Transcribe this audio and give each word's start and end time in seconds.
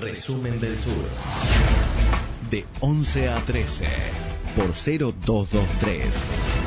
Resumen 0.00 0.58
del 0.60 0.76
Sur. 0.76 1.04
De 2.50 2.64
11 2.80 3.28
a 3.28 3.36
13 3.44 3.86
por 4.56 4.72
0223. 4.72 6.59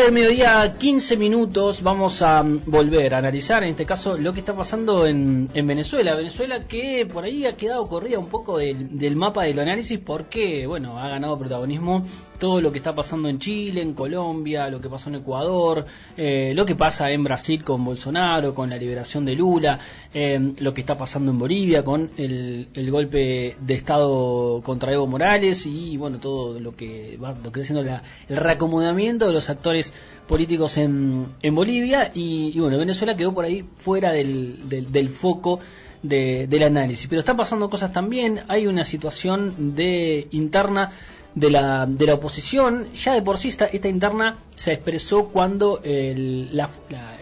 Del 0.00 0.12
mediodía, 0.12 0.76
15 0.78 1.18
minutos, 1.18 1.82
vamos 1.82 2.22
a 2.22 2.42
mm, 2.42 2.62
volver 2.66 3.14
a 3.14 3.18
analizar 3.18 3.62
en 3.62 3.70
este 3.70 3.84
caso 3.84 4.16
lo 4.16 4.32
que 4.32 4.40
está 4.40 4.54
pasando 4.54 5.06
en, 5.06 5.50
en 5.52 5.66
Venezuela. 5.66 6.14
Venezuela 6.14 6.66
que 6.66 7.06
por 7.06 7.24
ahí 7.24 7.44
ha 7.44 7.56
quedado 7.56 7.86
corrida 7.88 8.18
un 8.18 8.28
poco 8.28 8.56
del, 8.56 8.96
del 8.98 9.16
mapa 9.16 9.42
del 9.42 9.58
análisis 9.58 9.98
porque, 9.98 10.66
bueno, 10.66 10.98
ha 10.98 11.08
ganado 11.08 11.38
protagonismo 11.38 12.04
todo 12.42 12.60
lo 12.60 12.72
que 12.72 12.78
está 12.78 12.92
pasando 12.92 13.28
en 13.28 13.38
Chile, 13.38 13.82
en 13.82 13.94
Colombia, 13.94 14.68
lo 14.68 14.80
que 14.80 14.88
pasó 14.88 15.10
en 15.10 15.14
Ecuador, 15.14 15.86
eh, 16.16 16.52
lo 16.56 16.66
que 16.66 16.74
pasa 16.74 17.08
en 17.12 17.22
Brasil 17.22 17.62
con 17.62 17.84
Bolsonaro, 17.84 18.52
con 18.52 18.68
la 18.68 18.76
liberación 18.76 19.24
de 19.24 19.36
Lula, 19.36 19.78
eh, 20.12 20.54
lo 20.58 20.74
que 20.74 20.80
está 20.80 20.96
pasando 20.96 21.30
en 21.30 21.38
Bolivia 21.38 21.84
con 21.84 22.10
el, 22.16 22.66
el, 22.74 22.90
golpe 22.90 23.56
de 23.60 23.74
Estado 23.74 24.60
contra 24.64 24.92
Evo 24.92 25.06
Morales 25.06 25.66
y, 25.66 25.96
bueno, 25.96 26.18
todo 26.18 26.58
lo 26.58 26.74
que 26.74 27.16
va 27.22 27.30
lo 27.30 27.52
que 27.52 27.60
está 27.60 27.74
haciendo 27.74 27.84
la, 27.84 28.02
el 28.28 28.36
reacomodamiento 28.36 29.28
de 29.28 29.34
los 29.34 29.48
actores 29.48 29.81
políticos 30.28 30.76
en, 30.78 31.26
en 31.42 31.54
Bolivia 31.54 32.10
y, 32.14 32.58
bueno, 32.58 32.78
Venezuela 32.78 33.16
quedó 33.16 33.32
por 33.34 33.44
ahí 33.44 33.64
fuera 33.76 34.12
del, 34.12 34.68
del, 34.68 35.08
foco 35.08 35.60
de, 36.02 36.46
del 36.46 36.62
análisis. 36.62 37.06
Pero 37.08 37.20
están 37.20 37.36
pasando 37.36 37.68
cosas 37.70 37.92
también, 37.92 38.40
hay 38.48 38.66
una 38.66 38.84
situación 38.84 39.74
de 39.74 40.28
interna 40.30 40.92
de 41.34 41.50
la, 41.50 41.86
de 41.86 42.06
la 42.06 42.14
oposición, 42.14 42.92
ya 42.92 43.14
de 43.14 43.22
por 43.22 43.38
sí 43.38 43.48
esta, 43.48 43.68
interna 43.86 44.38
se 44.54 44.72
expresó 44.72 45.28
cuando 45.28 45.80
el, 45.82 46.50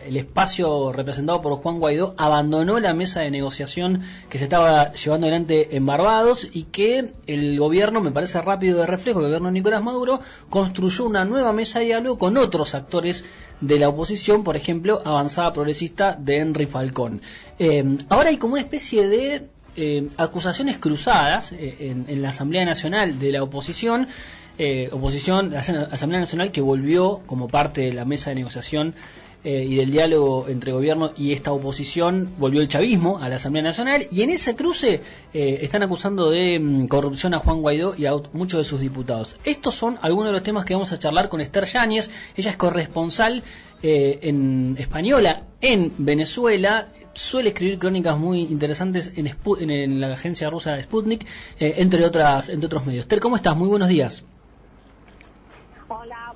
el, 0.05 0.17
espacio 0.17 0.93
representado 0.93 1.41
por 1.41 1.55
Juan 1.59 1.79
Guaidó 1.79 2.15
abandonó 2.19 2.81
la 2.81 2.93
mesa 2.93 3.21
de 3.21 3.31
negociación 3.31 4.03
que 4.29 4.39
se 4.39 4.45
estaba 4.45 4.93
llevando 4.93 5.27
adelante 5.27 5.77
en 5.77 5.87
Barbados 5.87 6.49
y 6.53 6.65
que 6.65 7.13
el 7.27 7.59
gobierno, 7.59 8.01
me 8.01 8.11
parece 8.11 8.41
rápido 8.43 8.81
de 8.81 8.87
reflejo, 8.87 9.21
el 9.21 9.27
gobierno 9.27 9.49
de 9.49 9.55
Nicolás 9.55 9.83
Maduro 9.83 10.21
construyó 10.49 11.05
una 11.05 11.25
nueva 11.25 11.53
mesa 11.53 11.79
de 11.79 11.87
diálogo 11.87 12.19
con 12.19 12.37
otros 12.37 12.75
actores 12.75 13.25
de 13.61 13.79
la 13.79 13.89
oposición, 13.89 14.43
por 14.43 14.57
ejemplo, 14.57 15.03
Avanzada 15.05 15.53
Progresista 15.53 16.17
de 16.19 16.39
Henry 16.39 16.67
Falcón. 16.67 17.23
Eh, 17.59 17.85
ahora 18.09 18.31
hay 18.31 18.39
como 18.39 18.55
una 18.55 18.63
especie 18.63 19.07
de 19.07 19.49
eh, 19.77 20.09
acusaciones 20.17 20.79
cruzadas 20.79 21.53
eh, 21.53 21.95
en, 22.07 22.23
la 22.23 22.31
Asamblea 22.31 22.65
Nacional 22.65 23.19
de 23.19 23.33
la 23.33 23.43
oposición, 23.43 24.09
eh, 24.59 24.89
oposición, 24.93 25.55
Asamblea 25.55 26.21
Nacional 26.21 26.51
que 26.53 26.61
volvió 26.61 27.21
como 27.27 27.49
parte 27.49 27.83
de 27.83 27.93
la 27.93 28.05
mesa 28.05 28.31
de 28.31 28.37
negociación 28.37 28.95
y 29.43 29.77
del 29.77 29.91
diálogo 29.91 30.47
entre 30.49 30.73
gobierno 30.73 31.13
y 31.17 31.33
esta 31.33 31.53
oposición, 31.53 32.31
volvió 32.39 32.61
el 32.61 32.69
chavismo 32.69 33.19
a 33.19 33.29
la 33.29 33.37
Asamblea 33.37 33.63
Nacional 33.63 34.07
y 34.11 34.23
en 34.23 34.31
ese 34.31 34.55
cruce 34.55 35.01
están 35.33 35.83
acusando 35.83 36.31
de 36.31 36.59
mm, 36.59 36.87
corrupción 36.89 37.33
a 37.35 37.39
Juan 37.39 37.63
Guaidó 37.63 37.95
y 37.97 38.07
a 38.07 38.13
muchos 38.33 38.59
de 38.59 38.65
sus 38.65 38.81
diputados. 38.81 39.37
Estos 39.45 39.75
son 39.75 39.99
algunos 40.03 40.29
de 40.29 40.33
los 40.33 40.43
temas 40.43 40.65
que 40.65 40.75
vamos 40.75 40.93
a 40.93 40.99
charlar 40.99 41.29
con 41.29 41.41
Esther 41.41 41.65
Yáñez, 41.65 42.11
ella 42.37 42.51
es 42.51 42.57
corresponsal 42.57 43.43
en 43.83 44.77
española 44.79 45.45
en 45.61 45.93
Venezuela, 45.99 46.89
suele 47.15 47.51
escribir 47.51 47.79
crónicas 47.79 48.19
muy 48.19 48.43
interesantes 48.43 49.13
en, 49.17 49.31
en, 49.71 50.01
la 50.01 50.13
agencia 50.13 50.49
rusa 50.49 50.81
Sputnik, 50.81 51.27
eh, 51.59 51.75
entre 51.79 52.05
otras 52.05 52.49
entre 52.49 52.67
otros 52.67 52.87
medios. 52.87 53.07
Ter, 53.07 53.21
¿cómo 53.21 53.37
estás? 53.37 53.57
Muy 53.57 53.69
buenos 53.69 53.89
días. 53.89 54.25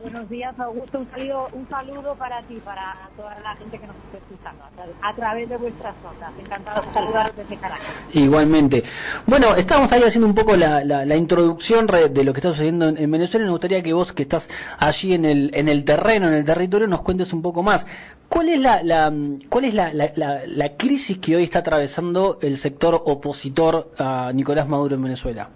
Buenos 0.04 0.28
días, 0.28 0.54
Augusto. 0.60 0.98
Un 0.98 1.10
saludo, 1.10 1.48
un 1.54 1.66
saludo 1.66 2.14
para 2.16 2.42
ti, 2.42 2.60
para 2.62 3.08
toda 3.16 3.40
la 3.40 3.56
gente 3.56 3.78
que 3.78 3.86
nos 3.86 3.96
está 3.96 4.18
escuchando 4.18 4.62
a, 5.00 5.14
través 5.14 5.48
de 5.48 5.56
vuestras 5.56 5.94
notas. 6.02 6.30
Encantado 6.38 6.82
de 6.82 6.92
saludaros 6.92 7.34
desde 7.34 7.56
Caracas. 7.56 7.86
Igualmente. 8.12 8.84
Bueno, 9.24 9.54
estábamos 9.54 9.90
ahí 9.92 10.02
haciendo 10.02 10.28
un 10.28 10.34
poco 10.34 10.56
la, 10.56 10.84
la, 10.84 11.16
introducción 11.16 11.86
de 11.86 12.22
lo 12.22 12.34
que 12.34 12.40
está 12.40 12.50
sucediendo 12.50 12.88
en, 12.88 13.10
Venezuela. 13.10 13.46
Me 13.46 13.52
gustaría 13.52 13.82
que 13.82 13.94
vos, 13.94 14.12
que 14.12 14.24
estás 14.24 14.46
allí 14.78 15.14
en 15.14 15.24
el, 15.24 15.50
en 15.54 15.70
el 15.70 15.86
terreno, 15.86 16.28
en 16.28 16.34
el 16.34 16.44
territorio, 16.44 16.86
nos 16.86 17.00
cuentes 17.00 17.32
un 17.32 17.40
poco 17.40 17.62
más. 17.62 17.86
¿Cuál 18.28 18.50
es 18.50 18.60
la, 18.60 18.82
la 18.82 19.10
cuál 19.48 19.64
es 19.64 19.72
la, 19.72 19.90
la, 19.94 20.76
crisis 20.76 21.16
que 21.16 21.36
hoy 21.36 21.44
está 21.44 21.60
atravesando 21.60 22.38
el 22.42 22.58
sector 22.58 22.94
opositor 23.06 23.94
a 23.96 24.32
Nicolás 24.34 24.68
Maduro 24.68 24.96
en 24.96 25.02
Venezuela? 25.02 25.48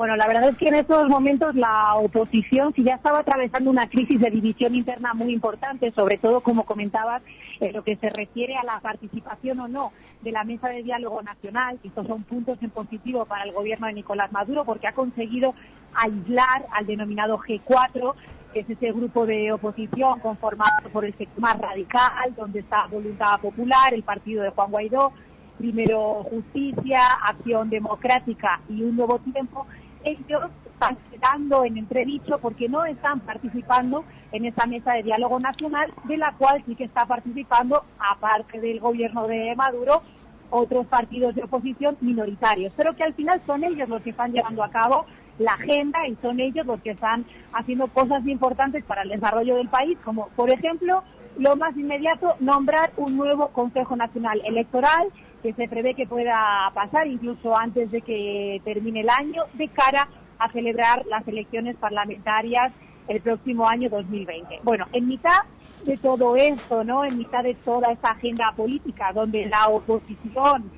Bueno, 0.00 0.16
la 0.16 0.26
verdad 0.28 0.48
es 0.48 0.56
que 0.56 0.68
en 0.68 0.76
estos 0.76 1.10
momentos 1.10 1.54
la 1.54 1.94
oposición 1.96 2.72
si 2.72 2.82
ya 2.82 2.94
estaba 2.94 3.18
atravesando 3.18 3.68
una 3.68 3.86
crisis 3.86 4.18
de 4.18 4.30
división 4.30 4.74
interna 4.74 5.12
muy 5.12 5.30
importante, 5.30 5.90
sobre 5.90 6.16
todo, 6.16 6.40
como 6.40 6.64
comentabas, 6.64 7.20
en 7.60 7.74
lo 7.74 7.84
que 7.84 7.96
se 7.96 8.08
refiere 8.08 8.56
a 8.56 8.64
la 8.64 8.80
participación 8.80 9.60
o 9.60 9.68
no 9.68 9.92
de 10.22 10.32
la 10.32 10.42
mesa 10.42 10.70
de 10.70 10.82
diálogo 10.82 11.20
nacional, 11.20 11.78
y 11.82 11.88
estos 11.88 12.06
son 12.06 12.22
puntos 12.22 12.56
en 12.62 12.70
positivo 12.70 13.26
para 13.26 13.44
el 13.44 13.52
gobierno 13.52 13.88
de 13.88 13.92
Nicolás 13.92 14.32
Maduro, 14.32 14.64
porque 14.64 14.86
ha 14.86 14.94
conseguido 14.94 15.52
aislar 15.92 16.64
al 16.72 16.86
denominado 16.86 17.36
G4, 17.36 18.14
que 18.54 18.60
es 18.60 18.70
ese 18.70 18.92
grupo 18.92 19.26
de 19.26 19.52
oposición 19.52 20.18
conformado 20.20 20.88
por 20.94 21.04
el 21.04 21.14
sector 21.18 21.40
más 21.40 21.58
radical, 21.58 22.34
donde 22.38 22.60
está 22.60 22.86
Voluntad 22.86 23.38
Popular, 23.38 23.92
el 23.92 24.02
partido 24.02 24.44
de 24.44 24.48
Juan 24.48 24.70
Guaidó, 24.70 25.12
Primero 25.58 26.22
Justicia, 26.22 27.02
Acción 27.22 27.68
Democrática 27.68 28.62
y 28.66 28.82
Un 28.82 28.96
Nuevo 28.96 29.18
Tiempo, 29.18 29.66
ellos 30.04 30.42
están 30.64 30.96
quedando 31.10 31.64
en 31.64 31.76
entredicho 31.76 32.38
porque 32.38 32.68
no 32.68 32.84
están 32.84 33.20
participando 33.20 34.04
en 34.32 34.46
esa 34.46 34.66
mesa 34.66 34.92
de 34.94 35.02
diálogo 35.02 35.38
nacional, 35.40 35.92
de 36.04 36.16
la 36.16 36.32
cual 36.32 36.62
sí 36.66 36.74
que 36.74 36.84
está 36.84 37.06
participando, 37.06 37.84
aparte 37.98 38.60
del 38.60 38.80
gobierno 38.80 39.26
de 39.26 39.54
Maduro, 39.56 40.02
otros 40.50 40.86
partidos 40.86 41.34
de 41.34 41.44
oposición 41.44 41.96
minoritarios, 42.00 42.72
pero 42.76 42.94
que 42.96 43.04
al 43.04 43.14
final 43.14 43.40
son 43.46 43.62
ellos 43.64 43.88
los 43.88 44.02
que 44.02 44.10
están 44.10 44.32
llevando 44.32 44.64
a 44.64 44.70
cabo 44.70 45.06
la 45.38 45.52
agenda 45.52 46.06
y 46.08 46.16
son 46.16 46.40
ellos 46.40 46.66
los 46.66 46.80
que 46.80 46.90
están 46.90 47.24
haciendo 47.52 47.86
cosas 47.88 48.26
importantes 48.26 48.84
para 48.84 49.02
el 49.02 49.10
desarrollo 49.10 49.56
del 49.56 49.68
país, 49.68 49.96
como 50.04 50.28
por 50.30 50.50
ejemplo 50.50 51.02
lo 51.38 51.56
más 51.56 51.76
inmediato, 51.76 52.34
nombrar 52.40 52.90
un 52.96 53.16
nuevo 53.16 53.48
Consejo 53.48 53.96
Nacional 53.96 54.42
Electoral 54.44 55.08
que 55.42 55.52
se 55.54 55.68
prevé 55.68 55.94
que 55.94 56.06
pueda 56.06 56.70
pasar 56.74 57.06
incluso 57.06 57.56
antes 57.56 57.90
de 57.90 58.02
que 58.02 58.60
termine 58.64 59.00
el 59.00 59.10
año, 59.10 59.44
de 59.54 59.68
cara 59.68 60.08
a 60.38 60.48
celebrar 60.50 61.04
las 61.06 61.26
elecciones 61.28 61.76
parlamentarias 61.76 62.72
el 63.08 63.20
próximo 63.20 63.66
año 63.66 63.88
2020. 63.90 64.60
Bueno, 64.62 64.86
en 64.92 65.08
mitad 65.08 65.42
de 65.84 65.96
todo 65.96 66.36
esto, 66.36 66.84
¿no? 66.84 67.04
En 67.04 67.18
mitad 67.18 67.42
de 67.42 67.54
toda 67.54 67.92
esta 67.92 68.10
agenda 68.10 68.52
política, 68.52 69.12
donde 69.12 69.46
la 69.46 69.68
oposición 69.68 70.70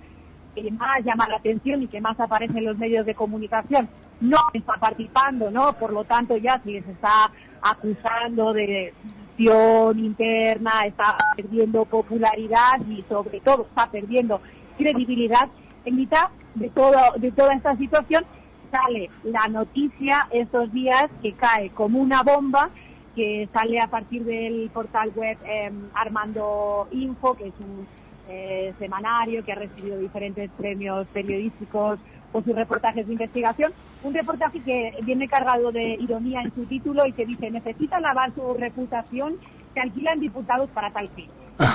que 0.55 0.71
más 0.71 1.03
llama 1.05 1.28
la 1.28 1.37
atención 1.37 1.83
y 1.83 1.89
que 1.89 2.01
más 2.01 2.19
aparece 2.21 2.59
en 2.59 2.67
los 2.67 2.78
medios 2.78 3.06
de 3.06 3.15
comunicación 3.15 3.89
no 4.21 4.39
está 4.53 4.75
participando, 4.75 5.51
¿no? 5.51 5.72
Por 5.72 5.93
lo 5.93 6.05
tanto, 6.05 6.37
ya 6.37 6.59
se 6.61 6.78
está 6.78 7.31
acusando 7.62 8.53
de 8.53 8.93
interna, 9.38 10.84
está 10.87 11.16
perdiendo 11.37 11.84
popularidad 11.84 12.81
y 12.88 13.03
sobre 13.09 13.41
todo 13.41 13.66
está 13.69 13.91
perdiendo 13.91 14.41
credibilidad. 14.76 15.48
En 15.84 15.97
mitad 15.97 16.28
de, 16.54 16.69
todo, 16.70 16.97
de 17.16 17.32
toda 17.32 17.54
esta 17.54 17.76
situación 17.76 18.25
sale 18.71 19.10
la 19.25 19.48
noticia 19.48 20.28
estos 20.31 20.72
días 20.72 21.06
que 21.21 21.32
cae 21.32 21.71
como 21.71 21.98
una 21.98 22.22
bomba 22.22 22.71
que 23.15 23.48
sale 23.53 23.78
a 23.78 23.88
partir 23.88 24.25
del 24.25 24.71
portal 24.72 25.12
web 25.15 25.36
em, 25.45 25.91
Armando 25.95 26.89
Info, 26.92 27.34
que 27.34 27.48
es 27.48 27.54
un 27.60 27.86
eh, 28.28 28.72
semanario 28.78 29.45
que 29.45 29.53
ha 29.53 29.57
recibido 29.57 29.98
diferentes 29.98 30.51
premios 30.57 31.07
periodísticos 31.09 31.98
por 32.33 32.45
sus 32.45 32.55
reportajes 32.55 33.07
de 33.07 33.13
investigación. 33.13 33.73
Un 34.03 34.15
reportaje 34.15 34.61
que 34.61 34.95
viene 35.03 35.29
cargado 35.29 35.71
de 35.71 35.95
ironía 36.01 36.43
en 36.43 36.55
su 36.55 36.65
título 36.65 37.07
y 37.07 37.13
que 37.13 37.27
dice, 37.27 37.51
necesita 37.51 38.01
lavar 38.01 38.34
su 38.34 38.55
reputación, 38.55 39.37
se 39.75 39.81
alquilan 39.81 40.19
diputados 40.19 40.71
para 40.71 40.91
tal 40.91 41.09
fin. 41.11 41.29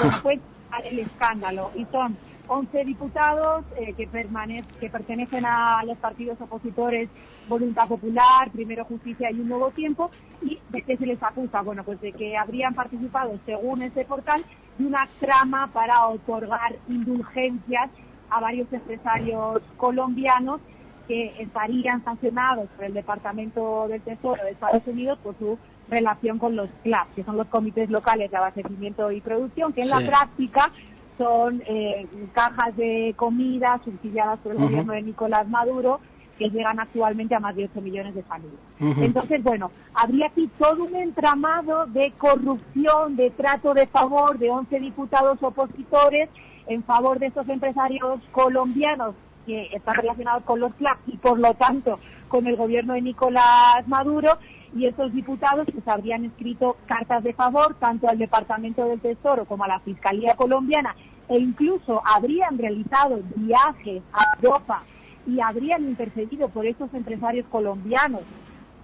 Después 0.04 0.40
el 0.84 1.00
escándalo. 1.00 1.72
Y 1.76 1.86
son 1.86 2.18
11 2.48 2.86
diputados 2.86 3.66
eh, 3.78 3.94
que, 3.94 4.08
que 4.80 4.90
pertenecen 4.90 5.46
a 5.46 5.84
los 5.86 5.98
partidos 5.98 6.40
opositores 6.42 7.10
Voluntad 7.48 7.88
Popular, 7.88 8.50
Primero 8.52 8.86
Justicia 8.86 9.32
y 9.32 9.40
Un 9.40 9.50
Nuevo 9.50 9.72
Tiempo. 9.72 10.12
¿Y 10.42 10.60
de 10.70 10.82
qué 10.82 10.98
se 10.98 11.06
les 11.06 11.22
acusa? 11.22 11.62
Bueno, 11.62 11.84
pues 11.84 12.00
de 12.02 12.12
que 12.12 12.38
habrían 12.38 12.74
participado, 12.74 13.40
según 13.46 13.82
ese 13.82 14.06
portal, 14.06 14.44
de 14.78 14.86
una 14.86 15.08
trama 15.20 15.68
para 15.74 16.08
otorgar 16.08 16.76
indulgencias 16.88 17.90
a 18.30 18.40
varios 18.40 18.72
empresarios 18.72 19.62
colombianos 19.78 20.62
que 21.08 21.34
estarían 21.40 22.04
sancionados 22.04 22.68
por 22.76 22.86
el 22.86 22.94
Departamento 22.94 23.88
del 23.88 24.02
Tesoro 24.02 24.44
de 24.44 24.52
Estados 24.52 24.86
Unidos 24.86 25.18
por 25.24 25.38
su 25.40 25.58
relación 25.90 26.38
con 26.38 26.56
los 26.56 26.70
CLAP, 26.84 27.14
que 27.16 27.24
son 27.24 27.38
los 27.38 27.48
comités 27.48 27.90
locales 27.90 28.30
de 28.30 28.38
abastecimiento 28.38 29.12
y 29.12 29.22
producción, 29.22 29.72
que 29.72 29.82
en 29.82 29.90
la 29.90 30.06
práctica 30.06 30.70
son 31.18 31.64
eh, 31.66 32.06
cajas 32.34 32.76
de 32.76 33.14
comida 33.16 33.80
subsidiadas 33.84 34.40
por 34.40 34.52
el 34.52 34.60
gobierno 34.60 34.94
de 34.94 35.02
Nicolás 35.02 35.48
Maduro, 35.48 36.00
que 36.38 36.50
llegan 36.50 36.80
actualmente 36.80 37.34
a 37.34 37.40
más 37.40 37.56
de 37.56 37.66
8 37.66 37.82
millones 37.82 38.14
de 38.14 38.22
familias. 38.24 38.62
Entonces, 38.80 39.42
bueno, 39.42 39.72
habría 39.94 40.28
aquí 40.28 40.48
todo 40.60 40.84
un 40.84 40.96
entramado 40.96 41.88
de 41.88 42.12
corrupción, 42.18 43.16
de 43.16 43.32
trato 43.32 43.74
de 43.74 43.88
favor 43.88 44.38
de 44.38 44.52
11 44.52 44.80
diputados 44.80 45.42
opositores 45.42 46.30
en 46.68 46.84
favor 46.84 47.20
de 47.20 47.28
estos 47.28 47.48
empresarios 47.50 48.22
colombianos 48.32 49.16
que 49.46 49.70
están 49.74 49.96
relacionados 49.96 50.44
con 50.44 50.60
los 50.60 50.74
CLAP 50.76 51.00
y 51.08 51.18
por 51.18 51.40
lo 51.40 51.54
tanto 51.54 52.00
con 52.28 52.46
el 52.48 52.58
gobierno 52.58 52.94
de 52.94 53.02
Nicolás 53.02 53.88
Maduro. 53.88 54.38
Y 54.76 54.86
estos 54.86 55.14
diputados 55.14 55.66
pues 55.74 55.88
habrían 55.88 56.26
escrito 56.26 56.76
cartas 56.86 57.24
de 57.24 57.34
favor 57.34 57.76
tanto 57.80 58.10
al 58.10 58.18
Departamento 58.18 58.86
del 58.86 59.00
Tesoro 59.00 59.46
como 59.46 59.64
a 59.64 59.70
la 59.70 59.80
Fiscalía 59.80 60.36
colombiana 60.36 60.96
e 61.30 61.40
incluso 61.40 62.02
habrían 62.06 62.58
realizado 62.58 63.20
viajes 63.36 64.04
a 64.12 64.24
Europa 64.42 64.84
y 65.26 65.40
habrían 65.40 65.84
intercedido 65.84 66.50
por 66.50 66.66
estos 66.66 66.94
empresarios 66.94 67.46
colombianos 67.48 68.24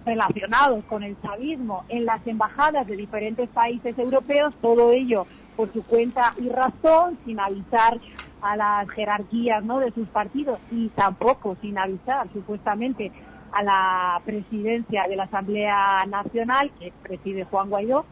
relacionados 0.04 0.84
con 0.86 1.02
el 1.02 1.16
chavismo 1.20 1.84
en 1.88 2.04
las 2.04 2.26
embajadas 2.26 2.86
de 2.86 2.96
diferentes 2.96 3.48
países 3.50 3.98
europeos, 3.98 4.54
todo 4.60 4.90
ello 4.92 5.26
por 5.56 5.72
su 5.72 5.82
cuenta 5.84 6.34
y 6.38 6.48
razón, 6.48 7.18
sin 7.24 7.40
avisar 7.40 8.00
a 8.40 8.56
las 8.56 8.90
jerarquías 8.90 9.64
¿no? 9.64 9.80
de 9.80 9.92
sus 9.92 10.08
partidos 10.08 10.58
y 10.70 10.88
tampoco 10.90 11.56
sin 11.60 11.78
avisar 11.78 12.30
supuestamente 12.32 13.12
a 13.52 13.62
la 13.62 14.22
presidencia 14.24 15.04
de 15.08 15.16
la 15.16 15.24
Asamblea 15.24 16.04
Nacional, 16.08 16.72
que 16.78 16.92
preside 17.02 17.44
Juan 17.44 17.70
Guaidó, 17.70 18.04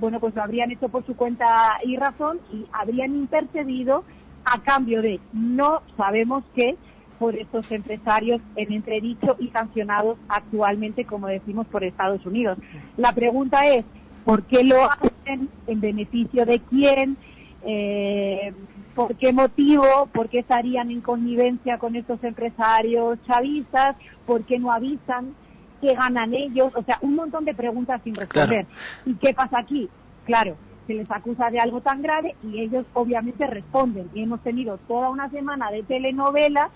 bueno, 0.00 0.20
pues 0.20 0.34
lo 0.34 0.42
habrían 0.42 0.70
hecho 0.70 0.88
por 0.88 1.04
su 1.04 1.14
cuenta 1.14 1.78
y 1.84 1.96
razón 1.96 2.40
y 2.52 2.66
habrían 2.72 3.14
intercedido 3.14 4.04
a 4.44 4.62
cambio 4.62 5.02
de 5.02 5.20
no 5.32 5.82
sabemos 5.96 6.44
qué 6.54 6.76
por 7.18 7.36
estos 7.36 7.70
empresarios 7.70 8.40
en 8.56 8.72
entredicho 8.72 9.36
y 9.38 9.48
sancionados 9.48 10.18
actualmente, 10.28 11.04
como 11.04 11.28
decimos, 11.28 11.66
por 11.68 11.84
Estados 11.84 12.24
Unidos. 12.26 12.58
La 12.96 13.12
pregunta 13.12 13.66
es, 13.66 13.84
¿por 14.24 14.42
qué 14.44 14.64
lo 14.64 14.90
hacen? 14.90 15.48
¿En 15.66 15.80
beneficio 15.80 16.44
de 16.44 16.60
quién? 16.60 17.16
Eh, 17.64 18.52
¿Por 18.94 19.16
qué 19.16 19.32
motivo? 19.32 20.08
¿Por 20.12 20.28
qué 20.28 20.40
estarían 20.40 20.90
en 20.90 21.00
connivencia 21.00 21.78
con 21.78 21.96
estos 21.96 22.22
empresarios 22.22 23.18
chavistas? 23.26 23.96
¿Por 24.26 24.44
qué 24.44 24.58
no 24.58 24.70
avisan? 24.70 25.34
¿Qué 25.80 25.94
ganan 25.94 26.32
ellos? 26.34 26.72
O 26.74 26.82
sea, 26.84 26.98
un 27.00 27.16
montón 27.16 27.44
de 27.44 27.54
preguntas 27.54 28.00
sin 28.04 28.14
responder. 28.14 28.66
¿Y 29.04 29.14
qué 29.14 29.34
pasa 29.34 29.58
aquí? 29.58 29.88
Claro, 30.24 30.56
se 30.86 30.94
les 30.94 31.10
acusa 31.10 31.50
de 31.50 31.58
algo 31.58 31.80
tan 31.80 32.02
grave 32.02 32.36
y 32.42 32.60
ellos 32.60 32.86
obviamente 32.94 33.46
responden. 33.46 34.08
Y 34.14 34.22
hemos 34.22 34.40
tenido 34.42 34.78
toda 34.86 35.10
una 35.10 35.28
semana 35.30 35.70
de 35.70 35.82
telenovela 35.82 36.70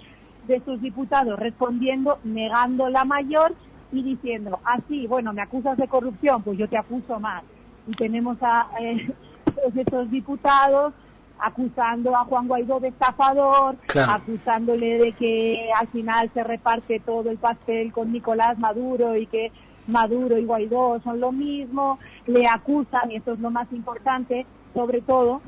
de 0.47 0.61
sus 0.65 0.81
diputados 0.81 1.39
respondiendo, 1.39 2.19
negando 2.25 2.89
la 2.89 3.05
mayor 3.05 3.55
y 3.93 4.03
diciendo, 4.03 4.59
así, 4.65 5.05
ah, 5.05 5.09
bueno, 5.09 5.33
me 5.33 5.43
acusas 5.43 5.77
de 5.77 5.89
corrupción, 5.89 6.43
pues 6.43 6.59
yo 6.59 6.69
te 6.69 6.77
acuso 6.77 7.19
más. 7.19 7.43
Y 7.87 7.93
tenemos 7.93 8.37
a 8.43 8.69
eh, 8.81 9.11
estos 9.77 10.11
diputados 10.11 10.93
acusando 11.41 12.17
a 12.17 12.25
Juan 12.25 12.49
Guaidó 12.49 12.81
de 12.81 12.89
estafador, 12.89 13.77
acusándole 13.95 14.99
de 14.99 15.13
que 15.13 15.71
al 15.79 15.87
final 15.89 16.31
se 16.35 16.43
reparte 16.43 16.99
todo 17.01 17.31
el 17.31 17.39
pastel 17.39 17.93
con 17.93 18.13
Nicolás 18.13 18.59
Maduro 18.59 19.17
y 19.17 19.27
que 19.27 19.53
Maduro 19.87 20.37
y 20.37 20.45
Guaidó 20.45 21.01
son 21.05 21.21
lo 21.21 21.31
mismo, 21.31 21.99
le 22.27 22.47
acusan, 22.49 23.13
y 23.13 23.17
esto 23.17 23.35
es 23.35 23.39
lo 23.39 23.51
más 23.51 23.71
importante, 23.73 24.47
sobre 24.75 25.01
todo, 25.01 25.41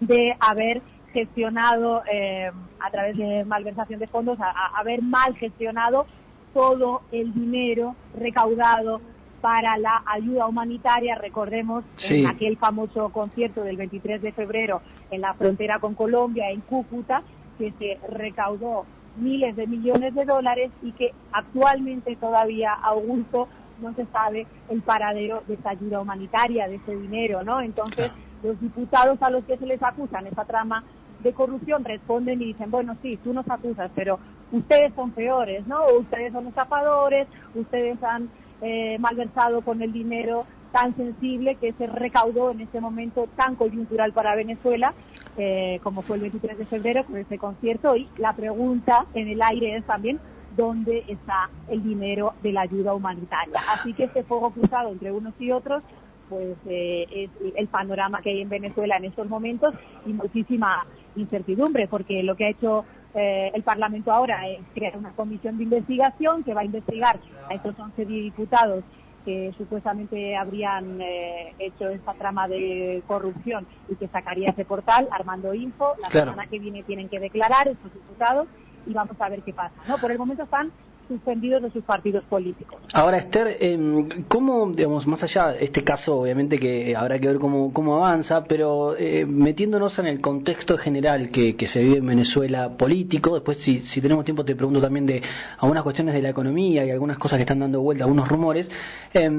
de 0.00 0.36
haber 0.38 0.82
gestionado 1.14 2.02
eh, 2.12 2.50
a 2.80 2.90
través 2.90 3.16
de 3.16 3.44
malversación 3.44 4.00
de 4.00 4.06
fondos, 4.06 4.38
a 4.38 4.78
haber 4.78 5.02
mal 5.02 5.34
gestionado 5.34 6.06
todo 6.52 7.02
el 7.12 7.32
dinero 7.34 7.94
recaudado 8.18 9.00
para 9.40 9.76
la 9.76 10.02
ayuda 10.06 10.46
humanitaria. 10.46 11.16
Recordemos 11.16 11.84
en 12.08 12.26
aquel 12.26 12.56
famoso 12.56 13.08
concierto 13.10 13.62
del 13.62 13.76
23 13.76 14.22
de 14.22 14.32
febrero 14.32 14.80
en 15.10 15.20
la 15.20 15.34
frontera 15.34 15.78
con 15.78 15.94
Colombia, 15.94 16.50
en 16.50 16.60
Cúcuta, 16.60 17.22
que 17.58 17.72
se 17.78 17.98
recaudó 18.08 18.86
miles 19.16 19.56
de 19.56 19.66
millones 19.66 20.14
de 20.14 20.24
dólares 20.24 20.70
y 20.82 20.92
que 20.92 21.12
actualmente 21.32 22.16
todavía, 22.16 22.72
Augusto, 22.72 23.48
no 23.80 23.92
se 23.94 24.06
sabe 24.06 24.46
el 24.70 24.80
paradero 24.80 25.42
de 25.46 25.54
esa 25.54 25.70
ayuda 25.70 26.00
humanitaria, 26.00 26.68
de 26.68 26.76
ese 26.76 26.96
dinero, 26.96 27.42
¿no? 27.42 27.60
Entonces, 27.60 28.10
los 28.42 28.58
diputados 28.60 29.20
a 29.22 29.30
los 29.30 29.44
que 29.44 29.58
se 29.58 29.66
les 29.66 29.82
acusan 29.82 30.26
esa 30.26 30.44
trama 30.44 30.84
de 31.22 31.32
corrupción 31.32 31.84
responden 31.84 32.40
y 32.42 32.46
dicen, 32.46 32.70
bueno, 32.70 32.96
sí, 33.02 33.18
tú 33.22 33.32
nos 33.32 33.48
acusas, 33.48 33.90
pero 33.94 34.18
ustedes 34.52 34.92
son 34.94 35.10
peores, 35.10 35.66
¿no? 35.66 35.86
Ustedes 35.98 36.32
son 36.32 36.46
estafadores, 36.46 37.26
ustedes 37.54 38.02
han 38.02 38.30
eh, 38.60 38.96
malversado 38.98 39.62
con 39.62 39.82
el 39.82 39.92
dinero 39.92 40.46
tan 40.70 40.94
sensible 40.96 41.56
que 41.56 41.72
se 41.72 41.86
recaudó 41.86 42.50
en 42.50 42.62
este 42.62 42.80
momento 42.80 43.28
tan 43.36 43.56
coyuntural 43.56 44.12
para 44.12 44.34
Venezuela, 44.34 44.94
eh, 45.36 45.80
como 45.82 46.02
fue 46.02 46.16
el 46.16 46.22
23 46.22 46.58
de 46.58 46.66
febrero 46.66 47.04
con 47.04 47.16
ese 47.16 47.38
concierto. 47.38 47.96
Y 47.96 48.08
la 48.16 48.32
pregunta 48.34 49.06
en 49.14 49.28
el 49.28 49.42
aire 49.42 49.76
es 49.76 49.84
también 49.84 50.18
dónde 50.56 51.04
está 51.08 51.50
el 51.68 51.82
dinero 51.82 52.34
de 52.42 52.52
la 52.52 52.62
ayuda 52.62 52.94
humanitaria. 52.94 53.60
Así 53.72 53.92
que 53.94 54.04
este 54.04 54.22
fuego 54.22 54.50
cruzado 54.50 54.90
entre 54.90 55.12
unos 55.12 55.34
y 55.38 55.50
otros 55.50 55.82
pues 56.28 56.56
eh, 56.66 57.04
es 57.10 57.30
el 57.56 57.66
panorama 57.68 58.22
que 58.22 58.30
hay 58.30 58.40
en 58.40 58.48
Venezuela 58.48 58.96
en 58.96 59.04
estos 59.04 59.28
momentos 59.28 59.74
y 60.06 60.14
muchísima 60.14 60.86
incertidumbre, 61.14 61.88
porque 61.88 62.22
lo 62.22 62.36
que 62.36 62.46
ha 62.46 62.50
hecho 62.50 62.86
eh, 63.14 63.50
el 63.54 63.62
Parlamento 63.62 64.12
ahora 64.12 64.48
es 64.48 64.60
crear 64.74 64.96
una 64.96 65.10
comisión 65.12 65.58
de 65.58 65.64
investigación 65.64 66.42
que 66.44 66.54
va 66.54 66.62
a 66.62 66.64
investigar 66.64 67.18
a 67.48 67.54
estos 67.54 67.78
11 67.78 68.04
diputados 68.06 68.84
que 69.24 69.52
supuestamente 69.56 70.36
habrían 70.36 71.00
eh, 71.00 71.54
hecho 71.58 71.88
esta 71.88 72.12
trama 72.14 72.48
de 72.48 73.02
corrupción 73.06 73.66
y 73.88 73.94
que 73.94 74.08
sacaría 74.08 74.50
ese 74.50 74.64
portal, 74.64 75.08
Armando 75.12 75.54
Info. 75.54 75.92
La 76.00 76.10
semana 76.10 76.46
que 76.46 76.58
viene 76.58 76.82
tienen 76.82 77.08
que 77.08 77.20
declarar 77.20 77.68
estos 77.68 77.92
diputados 77.92 78.48
y 78.86 78.92
vamos 78.92 79.20
a 79.20 79.28
ver 79.28 79.42
qué 79.42 79.52
pasa. 79.52 79.74
¿no? 79.86 79.98
Por 79.98 80.10
el 80.10 80.18
momento 80.18 80.42
están 80.42 80.72
suspendidos 81.08 81.62
de 81.62 81.70
sus 81.70 81.84
partidos 81.84 82.24
políticos. 82.24 82.80
Ahora, 82.92 83.18
Esther, 83.18 83.56
eh, 83.60 84.08
¿cómo, 84.28 84.70
digamos, 84.72 85.06
más 85.06 85.22
allá 85.22 85.48
de 85.48 85.64
este 85.64 85.84
caso, 85.84 86.20
obviamente 86.20 86.58
que 86.58 86.94
habrá 86.96 87.18
que 87.18 87.28
ver 87.28 87.38
cómo, 87.38 87.72
cómo 87.72 87.96
avanza, 87.96 88.44
pero 88.44 88.96
eh, 88.96 89.26
metiéndonos 89.26 89.98
en 89.98 90.06
el 90.06 90.20
contexto 90.20 90.78
general 90.78 91.28
que, 91.28 91.56
que, 91.56 91.66
se 91.66 91.82
vive 91.82 91.98
en 91.98 92.06
Venezuela 92.06 92.76
político, 92.76 93.34
después 93.34 93.58
si, 93.58 93.80
si 93.80 94.00
tenemos 94.00 94.24
tiempo 94.24 94.44
te 94.44 94.54
pregunto 94.54 94.80
también 94.80 95.06
de 95.06 95.22
algunas 95.58 95.82
cuestiones 95.82 96.14
de 96.14 96.22
la 96.22 96.30
economía 96.30 96.84
y 96.84 96.90
algunas 96.90 97.18
cosas 97.18 97.38
que 97.38 97.42
están 97.42 97.60
dando 97.60 97.80
vuelta, 97.80 98.04
algunos 98.04 98.28
rumores, 98.28 98.70
eh, 99.14 99.30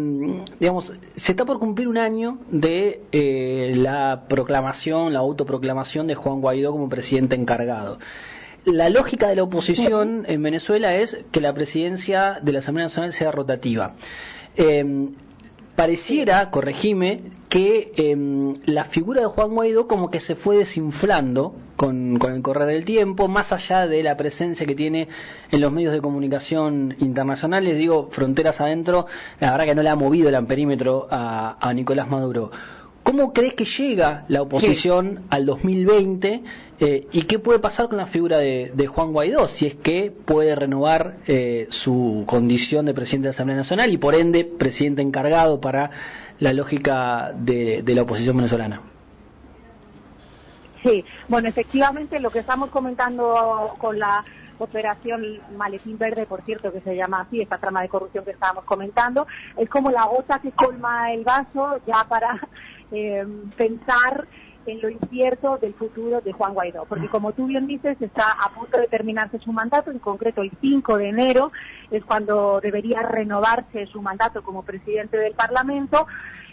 digamos, 0.60 0.92
se 1.16 1.32
está 1.32 1.46
por 1.46 1.60
cumplir 1.60 1.88
un 1.88 1.98
año 1.98 2.40
de 2.50 3.02
eh, 3.12 3.74
la 3.76 4.26
proclamación, 4.28 5.14
la 5.14 5.20
autoproclamación 5.20 6.08
de 6.08 6.16
Juan 6.16 6.42
Guaidó 6.42 6.72
como 6.72 6.90
presidente 6.90 7.36
encargado 7.36 8.00
la 8.66 8.90
lógica 8.90 9.28
de 9.28 9.36
la 9.36 9.44
oposición 9.44 10.26
en 10.28 10.42
Venezuela 10.42 10.96
es 10.96 11.18
que 11.32 11.42
la 11.42 11.54
presidencia 11.54 12.40
de 12.42 12.52
la 12.54 12.60
Asamblea 12.60 12.88
Nacional 12.88 13.14
sea 13.14 13.32
rotativa. 13.32 13.96
Em, 14.56 15.16
pareciera, 15.76 16.50
corregime, 16.50 17.22
que 17.50 17.92
em, 17.98 18.56
la 18.66 18.86
figura 18.86 19.22
de 19.22 19.28
Juan 19.28 19.52
Guaidó 19.52 19.88
como 19.88 20.10
que 20.10 20.20
se 20.20 20.36
fue 20.36 20.58
desinflando 20.58 21.56
con, 21.76 22.20
el 22.22 22.42
correr 22.42 22.68
del 22.68 22.86
tiempo, 22.86 23.28
más 23.28 23.52
allá 23.52 23.88
de 23.88 24.02
la 24.02 24.16
presencia 24.16 24.66
que 24.66 24.76
tiene 24.76 25.10
en 25.52 25.62
los 25.62 25.72
medios 25.72 25.94
de 25.94 26.02
comunicación 26.02 26.96
internacionales, 27.00 27.76
digo, 27.76 28.08
fronteras 28.12 28.62
adentro, 28.62 29.08
la 29.40 29.52
verdad 29.52 29.66
que 29.66 29.76
no 29.76 29.84
le 29.84 29.90
ha 29.90 29.96
movido 29.96 30.30
el 30.30 30.36
amperímetro 30.36 31.08
a, 31.10 31.58
a 31.60 31.74
Nicolás 31.74 32.10
Maduro. 32.10 32.52
¿Cómo 33.04 33.34
crees 33.34 33.56
que 33.56 33.66
llega 33.66 34.24
la 34.30 34.42
oposición 34.42 35.24
al 35.30 35.46
2020 35.46 36.42
eh, 36.86 37.08
y 37.14 37.22
qué 37.22 37.40
puede 37.40 37.60
pasar 37.60 37.88
con 37.88 37.98
la 37.98 38.08
figura 38.08 38.40
de, 38.40 38.88
Juan 38.88 39.14
Guaidó 39.14 39.48
si 39.48 39.68
es 39.68 39.76
que 39.76 40.12
puede 40.12 40.54
renovar 40.54 41.16
eh, 41.28 41.68
su 41.70 42.26
condición 42.28 42.86
de 42.86 42.94
presidente 42.94 43.28
de 43.28 43.30
la 43.30 43.36
Asamblea 43.36 43.58
Nacional 43.58 43.94
y 43.94 43.98
por 43.98 44.16
ende 44.16 44.44
presidente 44.44 45.02
encargado 45.02 45.62
para 45.62 45.92
la 46.40 46.52
lógica 46.52 47.32
de, 47.36 47.84
la 47.88 48.02
oposición 48.02 48.36
venezolana? 48.36 48.82
Sí, 50.84 51.06
bueno, 51.30 51.48
efectivamente 51.48 52.20
lo 52.20 52.30
que 52.30 52.40
estamos 52.40 52.70
comentando 52.70 53.74
con 53.78 53.98
la 53.98 54.26
operación 54.60 55.40
Maletín 55.56 55.98
Verde, 55.98 56.26
por 56.26 56.42
cierto, 56.42 56.74
que 56.74 56.82
se 56.82 56.98
llama 56.98 57.22
así, 57.22 57.40
esta 57.40 57.60
trama 57.60 57.82
de 57.82 57.88
corrupción 57.88 58.26
que 58.26 58.32
estábamos 58.32 58.66
comentando, 58.66 59.26
es 59.56 59.70
como 59.70 59.90
la 59.90 60.04
gota 60.04 60.40
que 60.40 60.52
colma 60.52 61.14
el 61.14 61.24
vaso 61.24 61.80
ya 61.88 62.04
para 62.10 62.42
eh, 62.92 63.26
pensar 63.56 64.28
en 64.66 64.82
lo 64.82 64.90
incierto 64.90 65.58
del 65.58 65.74
futuro 65.74 66.22
de 66.22 66.32
Juan 66.32 66.54
Guaidó. 66.54 66.86
Porque 66.86 67.08
como 67.08 67.34
tú 67.34 67.48
bien 67.48 67.68
dices, 67.68 67.98
está 68.02 68.32
a 68.32 68.50
punto 68.54 68.78
de 68.78 68.88
terminarse 68.88 69.40
su 69.40 69.52
mandato, 69.52 69.92
en 69.92 70.00
concreto 70.00 70.42
el 70.42 70.52
5 70.62 70.98
de 70.98 71.10
enero 71.10 71.52
es 71.92 72.04
cuando 72.06 72.60
debería 72.62 73.02
renovarse 73.02 73.86
su 73.88 74.02
mandato 74.02 74.44
como 74.44 74.64
presidente 74.64 75.18
del 75.18 75.34
Parlamento. 75.34 76.08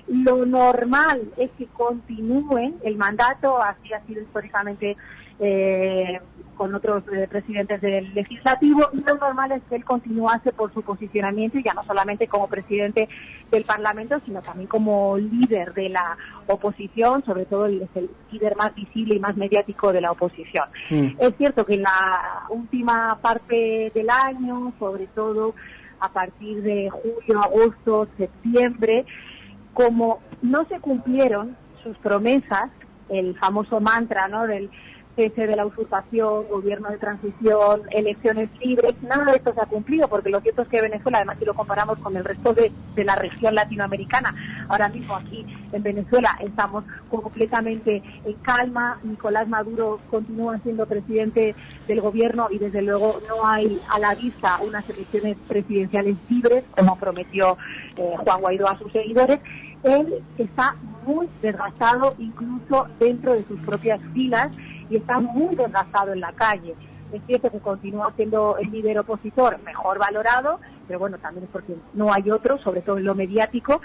Lo 0.08 0.44
normal 0.44 1.32
es 1.36 1.50
que 1.52 1.66
continúen 1.66 2.76
el 2.82 2.96
mandato, 2.96 3.62
así 3.62 3.92
ha 3.92 4.04
sido 4.06 4.22
históricamente 4.22 4.96
eh, 5.40 6.20
con 6.60 6.74
otros 6.74 7.02
eh, 7.10 7.26
presidentes 7.26 7.80
del 7.80 8.12
legislativo 8.12 8.90
y 8.92 9.00
lo 9.00 9.14
normal 9.14 9.52
es 9.52 9.62
que 9.70 9.76
él 9.76 9.84
continuase 9.86 10.52
por 10.52 10.70
su 10.74 10.82
posicionamiento 10.82 11.58
ya 11.58 11.72
no 11.72 11.82
solamente 11.84 12.28
como 12.28 12.48
presidente 12.48 13.08
del 13.50 13.64
Parlamento, 13.64 14.20
sino 14.26 14.42
también 14.42 14.68
como 14.68 15.16
líder 15.16 15.72
de 15.72 15.88
la 15.88 16.18
oposición, 16.46 17.24
sobre 17.24 17.46
todo 17.46 17.64
el, 17.64 17.88
líder 18.30 18.56
más 18.56 18.74
visible 18.74 19.14
y 19.14 19.18
más 19.18 19.38
mediático 19.38 19.90
de 19.90 20.02
la 20.02 20.12
oposición. 20.12 20.64
Es 20.90 21.34
cierto 21.38 21.64
que 21.64 21.76
en 21.76 21.82
la 21.84 22.44
última 22.50 23.18
parte 23.22 23.90
del 23.94 24.10
año, 24.10 24.74
sobre 24.78 25.06
todo 25.06 25.54
a 25.98 26.12
partir 26.12 26.62
de 26.62 26.90
julio, 26.90 27.42
agosto, 27.42 28.06
septiembre, 28.18 29.06
como 29.72 30.20
no 30.42 30.66
se 30.66 30.78
cumplieron 30.80 31.56
sus 31.82 31.96
promesas, 31.98 32.70
el 33.08 33.36
famoso 33.38 33.80
mantra 33.80 34.28
¿no? 34.28 34.46
del 34.46 34.70
cese 35.16 35.46
de 35.46 35.56
la 35.56 35.66
usurpación, 35.66 36.48
gobierno 36.48 36.88
de 36.90 36.98
transición, 36.98 37.82
elecciones 37.90 38.48
libres, 38.60 38.94
nada 39.02 39.24
de 39.32 39.38
esto 39.38 39.52
se 39.52 39.60
ha 39.60 39.66
cumplido, 39.66 40.08
porque 40.08 40.30
lo 40.30 40.40
cierto 40.40 40.62
es 40.62 40.68
que 40.68 40.80
Venezuela, 40.80 41.18
además 41.18 41.36
si 41.38 41.44
lo 41.44 41.54
comparamos 41.54 41.98
con 41.98 42.16
el 42.16 42.24
resto 42.24 42.54
de, 42.54 42.72
la 43.04 43.16
región 43.16 43.54
latinoamericana, 43.54 44.34
ahora 44.68 44.88
mismo 44.90 45.16
aquí 45.16 45.46
en 45.72 45.82
Venezuela 45.82 46.36
estamos 46.40 46.84
completamente 47.08 48.02
en 48.24 48.34
calma, 48.42 48.98
Nicolás 49.02 49.48
Maduro 49.48 50.00
continúa 50.10 50.58
siendo 50.58 50.86
presidente 50.86 51.54
del 51.88 52.00
gobierno 52.02 52.48
y 52.50 52.58
desde 52.58 52.82
luego 52.82 53.20
no 53.26 53.46
hay 53.46 53.80
a 53.88 53.98
la 53.98 54.14
vista 54.14 54.58
unas 54.62 54.88
elecciones 54.90 55.38
presidenciales 55.48 56.16
libres, 56.28 56.64
como 56.76 56.96
prometió 56.96 57.56
eh, 57.96 58.14
Juan 58.18 58.40
Guaidó 58.40 58.68
a 58.68 58.78
sus 58.78 58.92
seguidores, 58.92 59.40
él 59.82 60.22
está 60.36 60.76
muy 61.06 61.28
desgastado 61.40 62.14
incluso 62.18 62.86
dentro 62.98 63.32
de 63.32 63.44
sus 63.44 63.60
propias 63.60 64.00
filas 64.12 64.50
y 64.90 64.96
está 64.96 65.18
muy 65.20 65.54
desgastado 65.54 66.12
en 66.12 66.20
la 66.20 66.32
calle. 66.32 66.74
Es 67.12 67.22
cierto 67.26 67.50
que 67.50 67.58
continúa 67.58 68.12
siendo 68.14 68.56
el 68.58 68.70
líder 68.70 68.98
opositor 68.98 69.58
mejor 69.64 69.98
valorado, 69.98 70.60
pero 70.86 70.98
bueno, 70.98 71.18
también 71.18 71.44
es 71.44 71.50
porque 71.50 71.74
no 71.94 72.12
hay 72.12 72.30
otro, 72.30 72.58
sobre 72.58 72.82
todo 72.82 72.98
en 72.98 73.04
lo 73.04 73.14
mediático, 73.14 73.80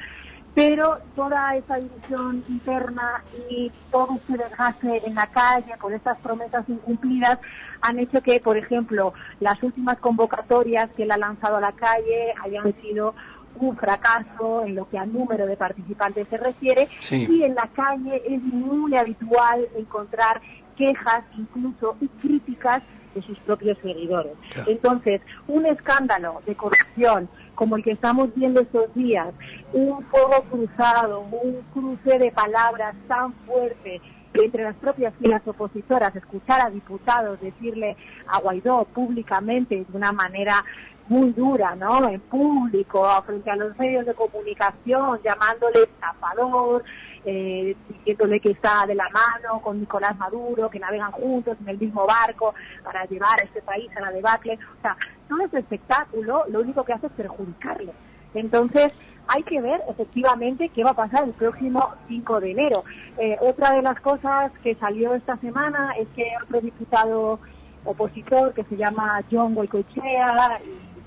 pero 0.54 1.00
toda 1.16 1.56
esa 1.56 1.76
división 1.76 2.44
interna 2.48 3.24
y 3.50 3.72
todo 3.92 4.16
ese 4.16 4.38
desgaste 4.38 5.06
en 5.06 5.16
la 5.16 5.28
calle 5.28 5.74
con 5.80 5.94
estas 5.94 6.18
promesas 6.20 6.64
incumplidas 6.70 7.40
han 7.82 8.00
hecho 8.00 8.22
que, 8.22 8.40
por 8.40 8.58
ejemplo, 8.58 9.14
las 9.42 9.62
últimas 9.62 10.00
convocatorias 10.00 10.90
que 10.92 11.04
él 11.04 11.12
ha 11.12 11.18
lanzado 11.18 11.58
a 11.58 11.62
la 11.62 11.74
calle 11.74 12.34
hayan 12.42 12.74
sido 12.82 13.14
un 13.60 13.76
fracaso 13.76 14.64
en 14.66 14.76
lo 14.76 14.90
que 14.90 14.98
al 14.98 15.12
número 15.12 15.46
de 15.46 15.58
participantes 15.58 16.28
se 16.30 16.38
refiere. 16.38 16.88
Y 17.12 17.44
en 17.44 17.56
la 17.56 17.70
calle 17.74 18.22
es 18.26 18.42
muy 18.42 18.96
habitual 18.96 19.68
encontrar 19.78 20.42
quejas 20.78 21.24
incluso 21.38 21.96
y 22.02 22.08
críticas 22.08 22.82
de 23.14 23.22
sus 23.22 23.40
propios 23.40 23.78
seguidores. 23.82 24.34
Entonces, 24.68 25.22
un 25.48 25.66
escándalo 25.66 26.42
de 26.46 26.56
corrupción 26.56 27.30
como 27.56 27.78
el 27.78 27.84
que 27.84 27.92
estamos 27.92 28.30
viendo 28.36 28.60
estos 28.60 28.94
días, 28.94 29.34
un 29.72 30.04
fuego 30.06 30.44
cruzado, 30.52 31.22
un 31.22 31.62
cruce 31.74 32.20
de 32.20 32.32
palabras 32.32 32.94
tan 33.08 33.34
fuerte 33.46 34.02
entre 34.34 34.64
las 34.64 34.76
propias 34.76 35.14
filas 35.16 35.42
opositoras, 35.46 36.14
escuchar 36.14 36.60
a 36.60 36.70
diputados 36.70 37.40
decirle 37.40 37.96
a 38.28 38.40
Guaidó 38.40 38.84
públicamente 38.94 39.76
de 39.76 39.98
una 39.98 40.12
manera 40.12 40.64
muy 41.08 41.32
dura, 41.32 41.76
¿no? 41.76 42.10
En 42.10 42.20
público, 42.20 43.08
frente 43.26 43.52
a 43.52 43.56
los 43.56 43.78
medios 43.78 44.06
de 44.06 44.14
comunicación, 44.14 45.20
llamándole 45.24 45.84
estafador, 45.84 46.84
eh, 47.26 47.76
diciéndole 47.90 48.40
que 48.40 48.52
está 48.52 48.86
de 48.86 48.96
la 48.96 49.10
mano 49.10 49.62
con 49.62 49.80
Nicolás 49.80 50.18
Maduro, 50.18 50.70
que 50.70 50.80
navegan 50.80 51.12
juntos 51.12 51.58
en 51.60 51.70
el 51.70 51.78
mismo 51.80 52.06
barco 52.06 52.54
para 52.84 53.06
llevar 53.06 53.42
a 53.42 53.46
este 53.46 53.62
país 53.62 53.90
a 53.98 54.02
la 54.02 54.12
debacle. 54.12 54.60
O 54.78 54.82
sea, 54.82 54.96
todo 55.28 55.44
ese 55.44 55.60
espectáculo 55.60 56.46
lo 56.50 56.62
único 56.62 56.84
que 56.84 56.94
hace 56.94 57.08
es 57.08 57.14
perjudicarle. 57.14 57.94
Entonces, 58.36 58.94
hay 59.28 59.44
que 59.44 59.60
ver 59.62 59.82
efectivamente 59.90 60.70
qué 60.70 60.84
va 60.84 60.92
a 60.92 60.96
pasar 60.96 61.24
el 61.24 61.32
próximo 61.32 61.96
5 62.08 62.40
de 62.42 62.52
enero. 62.52 62.84
Eh, 63.18 63.38
otra 63.42 63.72
de 63.72 63.82
las 63.82 64.00
cosas 64.02 64.52
que 64.62 64.76
salió 64.76 65.16
esta 65.16 65.38
semana 65.38 65.94
es 65.98 66.08
que 66.16 66.26
otro 66.44 66.62
diputado 66.62 67.40
opositor 67.86 68.54
que 68.54 68.64
se 68.66 68.78
llama 68.78 69.22
John 69.32 69.56
Goicoechea, 69.56 70.60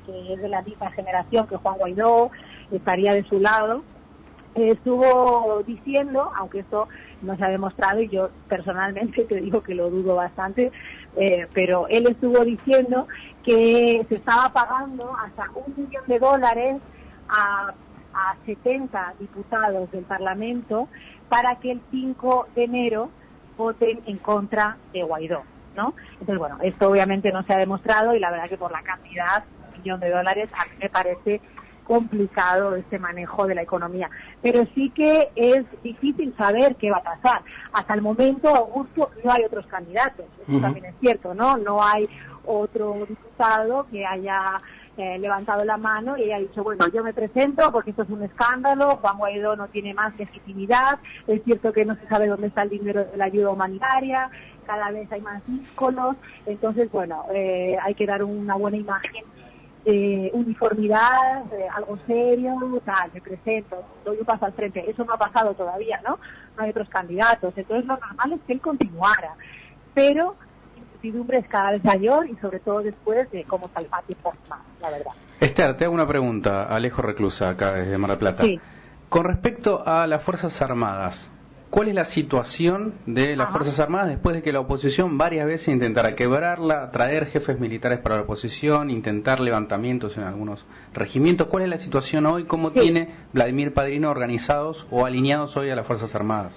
que 0.07 0.33
es 0.35 0.41
de 0.41 0.49
la 0.49 0.63
misma 0.63 0.91
generación 0.93 1.47
que 1.47 1.57
Juan 1.57 1.79
Guaidó, 1.79 2.31
estaría 2.71 3.13
de 3.13 3.25
su 3.25 3.39
lado, 3.39 3.83
estuvo 4.55 5.63
diciendo, 5.67 6.31
aunque 6.37 6.61
esto 6.61 6.89
no 7.23 7.37
se 7.37 7.45
ha 7.45 7.49
demostrado 7.49 8.01
y 8.01 8.09
yo 8.09 8.31
personalmente 8.49 9.25
te 9.29 9.37
digo 9.41 9.63
que 9.63 9.75
lo 9.75 9.91
dudo 9.91 10.17
bastante, 10.17 10.73
eh, 11.17 11.47
pero 11.53 11.87
él 11.89 12.07
estuvo 12.09 12.45
diciendo 12.45 13.07
que 13.45 14.05
se 14.09 14.15
estaba 14.15 14.53
pagando 14.53 15.15
hasta 15.17 15.51
un 15.55 15.75
millón 15.77 16.05
de 16.07 16.19
dólares 16.19 16.77
a, 17.29 17.73
a 18.15 18.37
70 18.47 19.15
diputados 19.19 19.91
del 19.91 20.05
Parlamento 20.05 20.89
para 21.29 21.57
que 21.57 21.73
el 21.73 21.81
5 21.91 22.49
de 22.55 22.65
enero 22.65 23.11
voten 23.57 24.01
en 24.07 24.19
contra 24.19 24.77
de 24.93 25.03
Guaidó. 25.03 25.43
¿no? 25.77 25.95
Entonces, 26.13 26.39
bueno, 26.39 26.59
esto 26.63 26.89
obviamente 26.91 27.31
no 27.31 27.45
se 27.45 27.53
ha 27.53 27.59
demostrado 27.59 28.15
y 28.15 28.19
la 28.19 28.31
verdad 28.31 28.49
que 28.49 28.59
por 28.59 28.73
la 28.73 28.83
cantidad, 28.83 29.45
un 29.69 29.79
millón 29.79 30.01
de 30.01 30.11
dólares, 30.11 30.51
a 30.53 30.65
mí 30.65 30.73
me 30.83 30.89
parece 30.89 31.41
complicado 31.89 32.77
este 32.77 32.99
manejo 32.99 33.47
de 33.47 33.55
la 33.55 33.63
economía. 33.63 34.11
Pero 34.43 34.65
sí 34.75 34.91
que 34.91 35.31
es 35.35 35.65
difícil 35.83 36.35
saber 36.37 36.77
qué 36.77 36.91
va 36.91 36.99
a 36.99 37.03
pasar. 37.03 37.43
Hasta 37.73 37.95
el 37.95 38.03
momento, 38.03 38.55
Augusto, 38.55 39.11
no 39.25 39.33
hay 39.33 39.43
otros 39.45 39.67
candidatos. 39.67 40.27
Eso 40.47 40.61
también 40.61 40.85
es 40.85 40.95
cierto, 41.01 41.35
¿no? 41.35 41.57
No 41.57 41.83
hay 41.83 42.09
otro 42.45 43.07
diputado 43.09 43.87
que 43.91 44.05
haya 44.07 44.59
eh, 44.99 45.19
levantado 45.19 45.65
la 45.65 45.77
mano 45.77 46.17
y 46.19 46.25
haya 46.25 46.39
dicho, 46.39 46.63
bueno, 46.63 46.87
yo 46.89 47.03
me 47.03 47.15
presento 47.15 47.71
porque 47.73 47.91
esto 47.91 48.03
es 48.03 48.11
un 48.11 48.23
escándalo, 48.23 48.97
Juan 48.97 49.19
Guaidó 49.19 49.57
no 49.57 49.69
tiene 49.69 49.95
más 49.95 50.17
legitimidad, 50.19 50.99
es 51.27 51.43
cierto 51.45 51.73
que 51.73 51.85
no 51.85 51.95
se 51.95 52.09
sabe 52.09 52.27
dónde 52.27 52.49
está 52.49 52.63
el 52.63 52.71
dinero 52.71 53.05
de 53.05 53.17
la 53.17 53.27
ayuda 53.27 53.51
humanitaria, 53.51 54.31
cada 54.67 54.91
vez 54.91 55.11
hay 55.13 55.21
más 55.21 55.43
íconos, 55.49 56.17
entonces, 56.47 56.91
bueno, 56.91 57.25
eh, 57.33 57.77
hay 57.81 57.95
que 57.95 58.07
dar 58.07 58.25
una 58.25 58.57
buena 58.57 58.77
imagen 58.77 59.25
eh, 59.91 60.31
uniformidad, 60.35 61.45
algo 61.75 61.99
serio, 62.07 62.55
tal, 62.85 63.11
me 63.15 63.23
presento, 63.23 63.83
doy 64.05 64.19
un 64.19 64.27
paso 64.27 64.45
al 64.45 64.53
frente. 64.53 64.85
Eso 64.87 65.03
no 65.07 65.15
ha 65.15 65.17
pasado 65.17 65.55
todavía, 65.55 65.99
¿no? 66.07 66.19
No 66.59 66.63
hay 66.63 66.71
otros 66.71 66.91
candidatos. 66.91 67.55
Entonces 67.57 67.87
lo 67.87 67.97
normal 67.97 68.33
es 68.35 68.41
que 68.47 68.53
él 68.53 68.61
continuara. 68.61 69.35
Pero 69.95 70.37
incertidumbre 70.77 71.39
es 71.39 71.49
cada 71.49 71.71
vez 71.71 71.83
mayor 71.85 72.29
y 72.29 72.37
sobre 72.37 72.61
todo 72.61 72.81
después 72.81 73.31
de 73.31 73.45
cómo 73.45 73.71
el 73.79 73.87
patio 73.87 74.17
la 74.83 74.91
verdad. 74.91 75.13
Esther, 75.41 75.75
te 75.79 75.87
hago 75.87 75.95
una 75.95 76.07
pregunta, 76.07 76.65
Alejo 76.65 77.01
Reclusa, 77.01 77.49
acá 77.49 77.73
desde 77.73 77.97
Mar 77.97 78.11
del 78.11 78.19
Plata. 78.19 78.45
Con 79.09 79.25
respecto 79.25 79.83
a 79.87 80.07
las 80.07 80.23
Fuerzas 80.23 80.61
Armadas, 80.61 81.31
¿Cuál 81.71 81.89
es 81.89 81.95
la 81.95 82.07
situación 82.07 82.95
de 83.05 83.37
las 83.37 83.51
Fuerzas 83.51 83.79
Armadas 83.79 84.09
después 84.09 84.35
de 84.35 84.43
que 84.43 84.53
la 84.53 84.61
oposición 84.61 85.19
varias 85.19 85.47
veces 85.47 85.69
intentara 85.69 86.15
quebrarla, 86.15 86.91
traer 86.91 87.27
jefes 87.27 87.61
militares 87.61 87.99
para 87.99 88.17
la 88.17 88.23
oposición, 88.23 88.89
intentar 88.89 89.41
levantamientos 89.41 90.17
en 90.17 90.23
algunos 90.23 90.65
regimientos? 90.95 91.49
¿Cuál 91.49 91.65
es 91.65 91.69
la 91.69 91.77
situación 91.77 92.25
hoy? 92.25 92.45
¿Cómo 92.45 92.71
tiene 92.71 93.15
Vladimir 93.35 93.75
Padrino 93.75 94.11
organizados 94.11 94.87
o 94.91 95.05
alineados 95.05 95.59
hoy 95.59 95.69
a 95.69 95.77
las 95.77 95.87
Fuerzas 95.87 96.15
Armadas? 96.15 96.53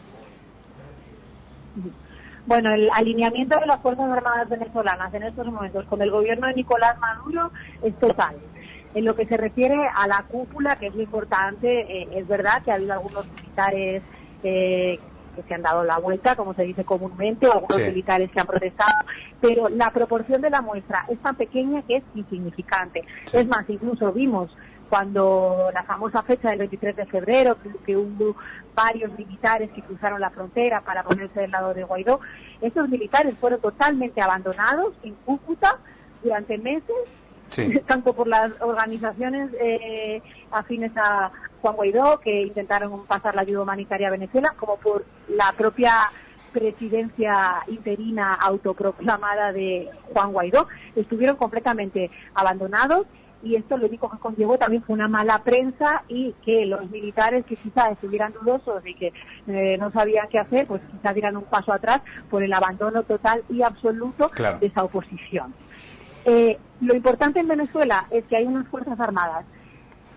Bueno, 2.46 2.72
el 2.72 2.89
alineamiento 2.94 3.60
de 3.60 3.65
las 3.65 3.82
Fuerzas 3.82 4.10
Armadas 4.10 4.48
venezolanas 4.48 5.13
en 5.13 5.24
estos 5.24 5.46
momentos 5.46 5.86
con 5.88 6.01
el 6.01 6.10
gobierno 6.10 6.48
de 6.48 6.53
Nicolás 6.53 6.98
Maduro 7.00 7.51
es 7.84 7.94
total. 8.00 8.38
En 8.94 9.03
lo 9.03 9.15
que 9.15 9.25
se 9.25 9.36
refiere 9.36 9.75
a 9.94 10.08
la 10.08 10.24
cúpula, 10.30 10.77
que 10.77 10.88
es 10.88 10.94
muy 10.94 11.03
importante, 11.03 12.01
eh, 12.01 12.08
es 12.13 12.27
verdad 12.27 12.63
que 12.63 12.72
ha 12.72 12.75
habido 12.75 12.94
algunos 12.94 13.25
militares 13.36 14.01
que 14.42 15.00
se 15.48 15.54
han 15.54 15.62
dado 15.62 15.84
la 15.84 15.98
vuelta, 15.98 16.36
como 16.36 16.54
se 16.54 16.64
dice 16.64 16.84
comúnmente, 16.84 17.48
o 17.48 17.54
algunos 17.54 17.80
militares 17.80 18.30
que 18.32 18.40
han 18.40 18.48
protestado, 18.48 18.94
pero 19.40 19.70
la 19.70 19.92
proporción 19.92 20.42
de 20.42 20.50
la 20.50 20.62
muestra 20.62 21.06
es 21.10 21.20
tan 21.20 21.36
pequeña 21.36 21.82
que 21.84 21.98
es 21.98 22.04
insignificante. 22.16 23.04
Es 23.32 23.48
más, 23.48 23.70
incluso 23.70 24.12
vimos 24.12 24.56
cuando 24.90 25.70
la 25.74 25.84
famosa 25.84 26.22
fecha 26.22 26.50
del 26.50 26.60
23 26.60 26.98
de 26.98 27.06
febrero, 27.06 27.58
que, 27.86 27.96
hubo 27.96 28.36
varios 28.76 29.18
militares 29.18 29.70
que 29.74 29.82
cruzaron 29.82 30.20
la 30.20 30.32
frontera 30.32 30.82
para 30.82 31.04
ponerse 31.04 31.40
del 31.40 31.52
lado 31.52 31.74
de 31.74 31.86
Guaidó, 31.86 32.20
esos 32.60 32.90
militares 32.90 33.36
fueron 33.40 33.62
totalmente 33.62 34.22
abandonados 34.22 34.94
en 35.04 35.16
Cúcuta 35.26 35.80
durante 36.22 36.58
meses, 36.58 36.96
tanto 37.88 38.14
por 38.14 38.28
las 38.28 38.52
organizaciones 38.60 39.52
eh, 39.62 40.22
afines 40.52 40.92
a, 40.98 41.32
Juan 41.62 41.75
Guaidó, 41.75 42.20
que 42.20 42.41
intentaron 42.41 43.06
pasar 43.06 43.36
la 43.36 43.41
ayuda 43.41 43.62
humanitaria 43.62 44.08
a 44.08 44.12
Venezuela, 44.12 44.53
como 44.58 44.77
por 44.77 45.06
la 45.30 45.53
propia 45.53 45.94
presidencia 46.51 47.63
interina 47.68 48.34
autoproclamada 48.34 49.53
de 49.53 49.89
Juan 50.13 50.34
Guaidó, 50.34 50.68
estuvieron 50.96 51.38
completamente 51.38 52.12
abandonados 52.34 53.08
y 53.44 53.56
esto 53.56 53.77
lo 53.77 53.88
único 53.88 54.10
que 54.10 54.18
conllevó 54.18 54.58
también 54.58 54.84
fue 54.84 54.94
una 54.94 55.08
mala 55.08 55.44
prensa 55.44 56.03
y 56.08 56.34
que 56.46 56.65
los 56.65 56.89
militares 56.89 57.46
que 57.46 57.56
quizás 57.56 57.91
estuvieran 57.91 58.34
dudosos 58.34 58.86
y 58.86 58.94
que 58.94 59.13
eh, 59.48 59.77
no 59.80 59.91
sabían 59.91 60.27
qué 60.30 60.39
hacer, 60.39 60.68
pues 60.68 60.82
quizás 60.91 61.13
dieran 61.13 61.38
un 61.38 61.44
paso 61.44 61.74
atrás 61.74 62.01
por 62.30 62.44
el 62.44 62.53
abandono 62.53 63.03
total 63.03 63.44
y 63.50 63.63
absoluto 63.63 64.30
de 64.60 64.68
esa 64.68 64.84
oposición. 64.84 65.53
Eh, 66.25 66.60
lo 66.82 66.96
importante 66.96 67.39
en 67.39 67.48
Venezuela 67.48 68.06
es 68.12 68.24
que 68.25 68.38
hay 68.38 68.46
unas 68.46 68.68
Fuerzas 68.68 69.00
Armadas 69.00 69.46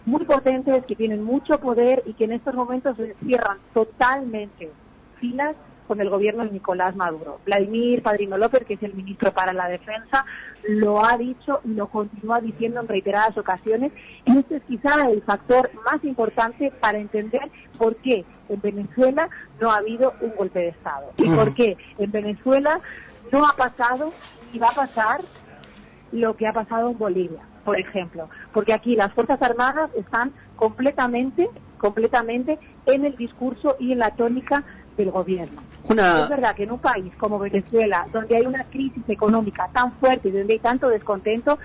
muy 0.06 0.24
potentes, 0.24 0.84
que 0.84 0.96
tienen 0.96 1.22
mucho 1.22 1.58
poder 1.58 2.02
y 2.06 2.14
que 2.14 2.24
en 2.24 2.32
estos 2.32 2.54
momentos 2.54 2.96
cierran 3.24 3.58
totalmente 3.72 4.70
filas 5.18 5.56
con 5.86 6.00
el 6.00 6.08
gobierno 6.08 6.44
de 6.44 6.50
Nicolás 6.50 6.96
Maduro. 6.96 7.40
Vladimir 7.44 8.02
Padrino 8.02 8.38
López, 8.38 8.64
que 8.64 8.74
es 8.74 8.82
el 8.82 8.94
ministro 8.94 9.32
para 9.32 9.52
la 9.52 9.68
Defensa, 9.68 10.24
lo 10.66 11.04
ha 11.04 11.16
dicho 11.18 11.60
y 11.64 11.74
lo 11.74 11.88
continúa 11.88 12.40
diciendo 12.40 12.80
en 12.80 12.88
reiteradas 12.88 13.36
ocasiones. 13.36 13.92
Y 14.24 14.38
este 14.38 14.56
es 14.56 14.62
quizá 14.64 15.10
el 15.10 15.22
factor 15.22 15.70
más 15.84 16.02
importante 16.04 16.72
para 16.80 16.98
entender 16.98 17.50
por 17.78 17.96
qué 17.96 18.24
en 18.48 18.60
Venezuela 18.60 19.28
no 19.60 19.70
ha 19.70 19.78
habido 19.78 20.14
un 20.20 20.34
golpe 20.36 20.60
de 20.60 20.68
Estado. 20.68 21.12
Y 21.18 21.28
por 21.28 21.54
qué 21.54 21.76
en 21.98 22.10
Venezuela 22.10 22.80
no 23.32 23.46
ha 23.46 23.54
pasado 23.56 24.12
y 24.52 24.58
va 24.58 24.68
a 24.68 24.74
pasar 24.74 25.20
lo 26.12 26.36
que 26.36 26.46
ha 26.46 26.52
pasado 26.52 26.90
en 26.90 26.98
Bolivia, 26.98 27.40
por 27.64 27.78
ejemplo. 27.78 28.28
Porque 28.52 28.72
aquí 28.72 28.96
las 28.96 29.12
Fuerzas 29.12 29.40
Armadas 29.42 29.90
están 29.96 30.32
completamente, 30.56 31.48
completamente 31.78 32.58
en 32.86 33.04
el 33.04 33.16
discurso 33.16 33.76
y 33.78 33.92
en 33.92 33.98
la 33.98 34.10
tónica 34.10 34.64
del 34.96 35.10
gobierno. 35.10 35.60
Es 35.88 36.28
verdad 36.28 36.54
que 36.54 36.64
en 36.64 36.72
un 36.72 36.78
país 36.78 37.12
como 37.18 37.38
Venezuela, 37.38 38.06
donde 38.12 38.36
hay 38.36 38.46
una 38.46 38.64
crisis 38.64 39.02
económica 39.08 39.68
tan 39.72 39.92
fuerte 39.94 40.28
y 40.28 40.32
donde 40.32 40.54
hay 40.54 40.58
tanto 40.58 40.88
descontento, 40.88 41.58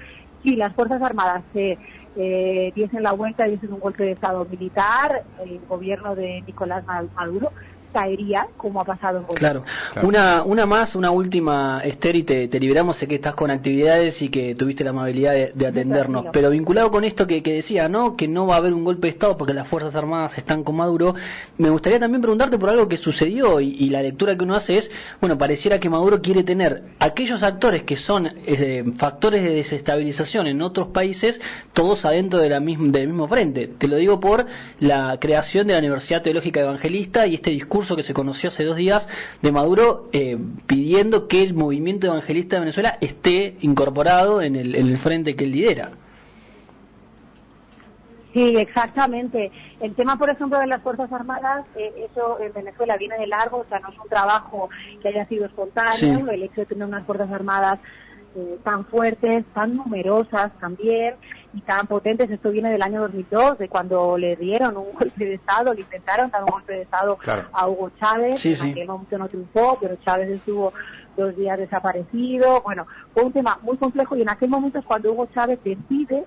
si 0.43 0.55
las 0.55 0.73
Fuerzas 0.73 1.01
Armadas 1.01 1.43
se 1.53 1.77
eh, 2.15 2.71
diesen 2.75 3.03
la 3.03 3.11
vuelta 3.11 3.47
y 3.47 3.51
diesen 3.51 3.73
un 3.73 3.79
golpe 3.79 4.03
de 4.03 4.11
Estado 4.11 4.45
militar, 4.45 5.23
el 5.45 5.59
gobierno 5.67 6.15
de 6.15 6.41
Nicolás 6.45 6.83
Maduro 7.15 7.51
caería 7.93 8.47
como 8.57 8.81
ha 8.81 8.85
pasado 8.85 9.19
en 9.19 9.35
Claro. 9.35 9.63
Una, 10.01 10.43
una 10.43 10.65
más, 10.65 10.95
una 10.95 11.11
última, 11.11 11.81
Esther, 11.83 12.15
y 12.15 12.23
te, 12.23 12.59
liberamos, 12.59 12.97
sé 12.97 13.07
que 13.07 13.15
estás 13.15 13.35
con 13.35 13.51
actividades 13.51 14.21
y 14.21 14.29
que 14.29 14.55
tuviste 14.55 14.83
la 14.83 14.91
amabilidad 14.91 15.33
de, 15.33 15.67
atendernos, 15.67 16.25
pero 16.31 16.49
vinculado 16.49 16.91
con 16.91 17.03
esto 17.03 17.27
que, 17.27 17.41
decía, 17.41 17.89
¿no? 17.89 18.15
Que 18.15 18.27
no 18.27 18.47
va 18.47 18.55
a 18.55 18.57
haber 18.57 18.73
un 18.73 18.83
golpe 18.83 19.07
de 19.07 19.11
Estado 19.11 19.37
porque 19.37 19.53
las 19.53 19.67
Fuerzas 19.67 19.95
Armadas 19.95 20.37
están 20.37 20.63
con 20.63 20.75
Maduro, 20.75 21.15
me 21.57 21.69
gustaría 21.69 21.99
también 21.99 22.21
preguntarte 22.21 22.57
por 22.57 22.69
algo 22.69 22.87
que 22.87 22.97
sucedió 22.97 23.59
y, 23.59 23.89
la 23.89 24.03
lectura 24.03 24.37
que 24.37 24.43
uno 24.43 24.55
hace 24.55 24.77
es, 24.77 24.91
bueno, 25.19 25.37
pareciera 25.37 25.79
que 25.79 25.89
Maduro 25.89 26.21
quiere 26.21 26.43
tener 26.43 26.83
aquellos 26.99 27.41
actores 27.41 27.83
que 27.83 27.97
son 27.97 28.27
eh, 28.45 28.83
factores 28.97 29.43
de 29.43 29.49
desestabilización 29.49 30.45
en 30.45 30.61
otros 30.61 30.89
países, 30.89 31.41
todos 31.73 32.05
adentro 32.05 32.39
de 32.39 32.49
la 32.49 32.59
misma, 32.59 32.91
del 32.91 33.07
mismo 33.07 33.27
frente. 33.27 33.67
Te 33.67 33.87
lo 33.87 33.95
digo 33.95 34.19
por 34.19 34.45
la 34.79 35.17
creación 35.19 35.65
de 35.65 35.73
la 35.73 35.79
Universidad 35.79 36.21
Teológica 36.21 36.61
Evangelista 36.61 37.25
y 37.25 37.35
este 37.35 37.49
discurso 37.49 37.78
que 37.79 38.03
se 38.03 38.13
conoció 38.13 38.49
hace 38.49 38.63
dos 38.63 38.75
días 38.75 39.07
de 39.41 39.51
Maduro 39.51 40.09
eh, 40.11 40.37
pidiendo 40.67 41.27
que 41.27 41.43
el 41.43 41.53
movimiento 41.53 42.07
evangelista 42.07 42.55
de 42.55 42.61
Venezuela 42.61 42.97
esté 43.01 43.55
incorporado 43.61 44.41
en 44.41 44.55
el, 44.55 44.97
frente 44.97 45.35
que 45.35 45.45
él 45.45 45.51
lidera. 45.51 45.91
Sí, 48.33 48.55
exactamente. 48.57 49.51
El 49.79 49.95
tema, 49.95 50.17
por 50.17 50.29
ejemplo, 50.29 50.59
de 50.59 50.67
las 50.67 50.81
Fuerzas 50.81 51.11
Armadas, 51.11 51.65
eh, 51.75 52.07
eso 52.11 52.39
en 52.39 52.53
Venezuela 52.53 52.97
viene 52.97 53.17
de 53.17 53.27
largo, 53.27 53.59
o 53.59 53.65
sea, 53.69 53.79
no 53.79 53.89
es 53.89 53.97
un 53.97 54.09
trabajo 54.09 54.69
que 55.01 55.07
haya 55.07 55.25
sido 55.27 55.45
espontáneo, 55.45 56.29
el 56.29 56.43
hecho 56.43 56.61
de 56.61 56.65
tener 56.65 56.87
unas 56.87 57.05
Fuerzas 57.05 57.31
Armadas 57.31 57.79
eh, 58.35 58.59
tan 58.63 58.85
fuertes, 58.85 59.43
tan 59.53 59.75
numerosas 59.75 60.51
también 60.59 61.15
y 61.53 61.61
tan 61.61 61.87
potentes. 61.87 62.29
Esto 62.29 62.51
viene 62.51 62.71
del 62.71 62.81
año 62.81 63.01
2002, 63.01 63.57
de 63.57 63.69
cuando 63.69 64.17
le 64.17 64.35
dieron 64.35 64.77
un 64.77 64.93
golpe 64.99 65.25
de 65.25 65.33
Estado, 65.35 65.73
le 65.73 65.81
intentaron 65.81 66.29
dar 66.29 66.43
un 66.43 66.49
golpe 66.49 66.73
de 66.73 66.81
Estado 66.83 67.17
a 67.53 67.67
Hugo 67.67 67.91
Chávez. 67.99 68.45
en 68.45 68.71
aquel 68.71 68.87
momento 68.87 69.17
no 69.17 69.27
triunfó, 69.27 69.77
pero 69.81 69.95
Chávez 69.97 70.29
estuvo 70.29 70.73
dos 71.17 71.35
días 71.35 71.57
desaparecido. 71.57 72.61
Bueno, 72.61 72.85
fue 73.13 73.23
un 73.23 73.33
tema 73.33 73.57
muy 73.61 73.77
complejo 73.77 74.15
y 74.15 74.21
en 74.21 74.29
aquel 74.29 74.49
momento 74.49 74.79
es 74.79 74.85
cuando 74.85 75.11
Hugo 75.11 75.27
Chávez 75.33 75.59
decide 75.63 76.25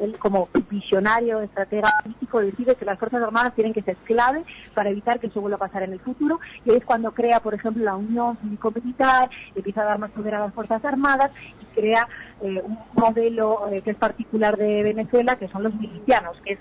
él 0.00 0.18
como 0.18 0.48
visionario, 0.70 1.40
estratega 1.40 1.90
político, 2.02 2.40
decide 2.40 2.74
que 2.74 2.84
las 2.84 2.98
Fuerzas 2.98 3.22
Armadas 3.22 3.54
tienen 3.54 3.72
que 3.72 3.82
ser 3.82 3.96
clave 3.96 4.44
para 4.74 4.90
evitar 4.90 5.20
que 5.20 5.28
eso 5.28 5.40
vuelva 5.40 5.56
a 5.56 5.66
pasar 5.66 5.82
en 5.82 5.92
el 5.92 6.00
futuro. 6.00 6.40
Y 6.64 6.72
es 6.72 6.84
cuando 6.84 7.12
crea, 7.12 7.40
por 7.40 7.54
ejemplo, 7.54 7.84
la 7.84 7.96
Unión 7.96 8.36
Cívico-Militar, 8.42 9.30
empieza 9.54 9.82
a 9.82 9.84
dar 9.84 9.98
más 9.98 10.10
poder 10.10 10.34
a 10.34 10.40
las 10.40 10.54
Fuerzas 10.54 10.84
Armadas 10.84 11.30
y 11.60 11.80
crea 11.80 12.08
eh, 12.42 12.62
un 12.64 12.78
modelo 12.94 13.68
eh, 13.70 13.82
que 13.82 13.90
es 13.90 13.96
particular 13.96 14.56
de 14.56 14.82
Venezuela, 14.82 15.36
que 15.36 15.48
son 15.48 15.62
los 15.62 15.74
milicianos, 15.74 16.36
que 16.44 16.54
es 16.54 16.58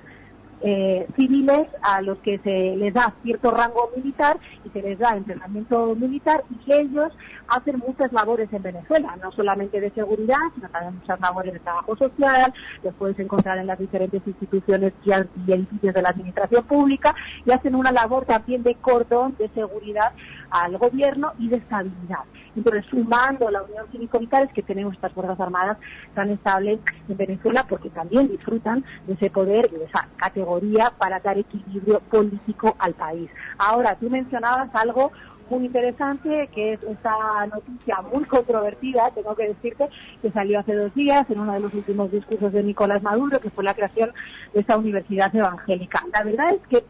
eh, 0.64 1.08
civiles 1.18 1.68
a 1.82 2.02
los 2.02 2.18
que 2.20 2.40
se 2.40 2.76
les 2.78 2.94
da 2.94 3.14
cierto 3.22 3.52
rango 3.52 3.92
militar 3.96 4.38
y 4.64 4.70
se 4.70 4.82
les 4.82 4.98
da 4.98 5.16
entrenamiento 5.16 5.94
militar 5.96 6.44
y 6.50 6.56
que 6.64 6.80
ellos 6.80 7.12
hacen 7.50 7.80
muchas 7.86 8.14
labores 8.14 8.52
en 8.54 8.64
Venezuela, 8.64 9.18
no 9.22 9.32
solamente 9.34 9.82
de 9.82 9.92
seguridad, 9.92 10.38
sino 10.56 10.70
también 10.70 10.96
muchas 10.96 11.20
labores 11.20 11.54
de 11.54 11.60
trabajo 11.60 11.98
social, 11.98 12.54
los 12.82 12.94
puedes 12.96 13.20
encontrar 13.20 13.58
en 13.58 13.68
las 13.68 13.78
diferentes 13.78 14.22
instituciones 14.26 14.94
y 15.06 15.12
edificios 15.52 15.94
de 15.94 16.02
la 16.02 16.10
administración 16.10 16.64
pública 16.64 17.14
y 17.46 17.52
hacen 17.52 17.76
una 17.76 17.92
labor 17.92 18.26
también 18.26 18.64
de 18.64 18.76
cordón 18.76 19.36
de 19.38 19.50
seguridad 19.50 20.14
al 20.50 20.78
gobierno 20.78 21.34
y 21.40 21.50
de 21.50 21.58
estabilidad. 21.58 22.24
Entonces, 22.56 22.86
sumando 22.86 23.50
la 23.50 23.64
unión 23.64 23.86
cívico-militar 23.92 24.44
es 24.44 24.54
que 24.54 24.64
tenemos 24.64 24.94
estas 24.94 25.14
Fuerzas 25.14 25.40
Armadas 25.40 25.78
tan 26.14 26.30
estables 26.30 26.80
en 27.08 27.18
Venezuela 27.18 27.66
porque 27.68 27.90
también 27.90 28.28
disfrutan 28.28 28.84
de 29.08 29.14
ese 29.14 29.30
poder 29.30 29.70
y 29.74 29.78
de 29.78 29.86
esa 29.86 30.08
categoría 30.18 30.92
para 30.98 31.20
dar 31.20 31.38
equilibrio 31.38 32.00
político 32.02 32.76
al 32.80 32.94
país. 32.94 33.30
Ahora, 33.58 33.96
tú 33.96 34.10
mencionabas 34.10 34.74
algo 34.76 35.12
muy 35.50 35.66
interesante, 35.66 36.50
que 36.54 36.74
es 36.74 36.84
esta 36.84 37.46
noticia 37.48 38.02
muy 38.02 38.24
controvertida, 38.26 39.12
tengo 39.14 39.36
que 39.36 39.50
decirte, 39.50 39.90
que 40.22 40.32
salió 40.32 40.60
hace 40.60 40.74
dos 40.74 40.94
días 40.94 41.30
en 41.30 41.40
uno 41.40 41.54
de 41.54 41.60
los 41.60 41.74
últimos 41.74 42.12
discursos 42.12 42.52
de 42.54 42.64
Nicolás 42.64 43.04
Maduro, 43.04 43.40
que 43.40 43.50
fue 43.50 43.64
la 43.64 43.74
creación 43.74 44.14
de 44.54 44.62
esa 44.62 44.78
universidad 44.78 45.36
evangélica. 45.36 46.02
La 46.14 46.24
verdad 46.24 46.54
es 46.54 46.68
que 46.68 46.86